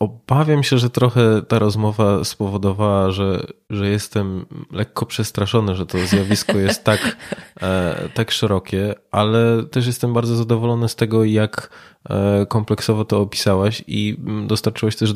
[0.00, 6.58] Obawiam się, że trochę ta rozmowa spowodowała, że, że jestem lekko przestraszony, że to zjawisko
[6.58, 7.16] jest tak,
[7.62, 11.70] e, tak szerokie, ale też jestem bardzo zadowolony z tego, jak
[12.10, 14.16] e, kompleksowo to opisałaś i
[14.46, 15.14] dostarczyłaś też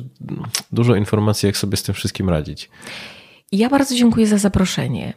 [0.72, 2.70] dużo informacji, jak sobie z tym wszystkim radzić.
[3.52, 5.14] Ja bardzo dziękuję za zaproszenie.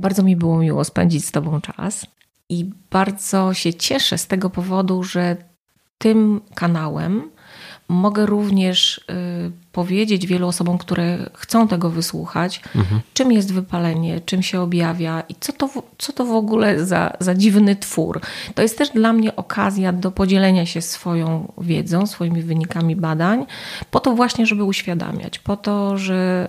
[0.00, 2.06] Bardzo mi było miło spędzić z Tobą czas
[2.48, 5.36] i bardzo się cieszę z tego powodu, że
[5.98, 7.30] tym kanałem
[7.88, 13.00] Mogę również y, powiedzieć wielu osobom, które chcą tego wysłuchać, mhm.
[13.14, 17.34] czym jest wypalenie, czym się objawia i co to, co to w ogóle za, za
[17.34, 18.20] dziwny twór.
[18.54, 23.46] To jest też dla mnie okazja do podzielenia się swoją wiedzą, swoimi wynikami badań,
[23.90, 26.48] po to właśnie, żeby uświadamiać, po to, że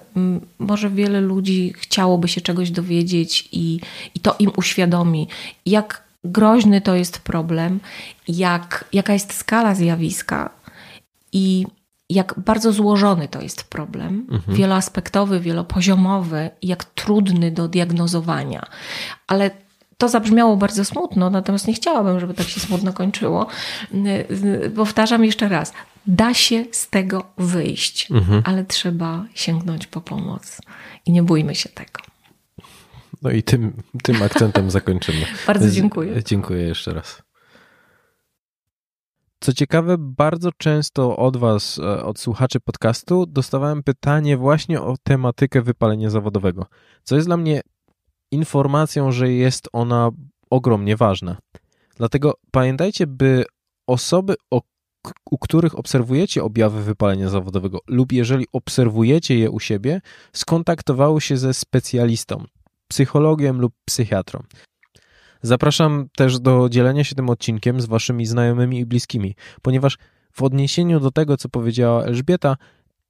[0.59, 3.79] może wiele ludzi chciałoby się czegoś dowiedzieć i,
[4.15, 5.27] i to im uświadomi,
[5.65, 7.79] jak groźny to jest problem,
[8.27, 10.49] jak, jaka jest skala zjawiska
[11.35, 11.65] i
[12.09, 14.57] jak bardzo złożony to jest problem, mhm.
[14.57, 18.65] wieloaspektowy, wielopoziomowy, jak trudny do diagnozowania.
[19.27, 19.51] Ale
[19.97, 23.47] to zabrzmiało bardzo smutno, natomiast nie chciałabym, żeby tak się smutno kończyło.
[24.75, 25.73] Powtarzam jeszcze raz.
[26.07, 28.41] Da się z tego wyjść, mhm.
[28.45, 30.61] ale trzeba sięgnąć po pomoc.
[31.05, 32.01] I nie bójmy się tego.
[33.21, 35.25] No i tym, tym akcentem zakończymy.
[35.47, 36.23] bardzo dziękuję.
[36.23, 37.24] Dziękuję jeszcze raz.
[39.39, 45.61] Co ciekawe, bardzo często od Was, e, od słuchaczy podcastu, dostawałem pytanie właśnie o tematykę
[45.61, 46.65] wypalenia zawodowego,
[47.03, 47.61] co jest dla mnie
[48.31, 50.09] informacją, że jest ona
[50.49, 51.37] ogromnie ważna.
[51.97, 53.45] Dlatego pamiętajcie, by
[53.87, 54.35] osoby,
[55.31, 60.01] u których obserwujecie objawy wypalenia zawodowego, lub jeżeli obserwujecie je u siebie,
[60.33, 62.43] skontaktowały się ze specjalistą,
[62.87, 64.43] psychologiem lub psychiatrą.
[65.45, 69.97] Zapraszam też do dzielenia się tym odcinkiem z waszymi znajomymi i bliskimi, ponieważ
[70.31, 72.57] w odniesieniu do tego, co powiedziała Elżbieta,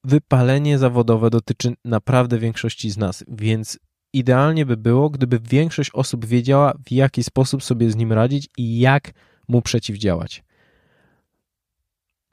[0.04, 3.80] wypalenie zawodowe dotyczy naprawdę większości z nas, więc
[4.14, 8.80] idealnie by było, gdyby większość osób wiedziała, w jaki sposób sobie z nim radzić i
[8.80, 9.12] jak
[9.48, 10.44] mu przeciwdziałać.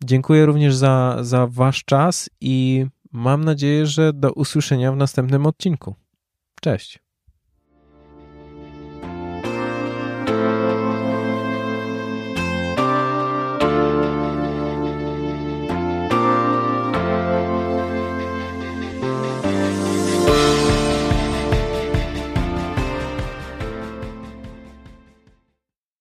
[0.05, 5.95] Dziękuję również za, za Wasz czas i mam nadzieję, że do usłyszenia w następnym odcinku.
[6.61, 6.99] Cześć.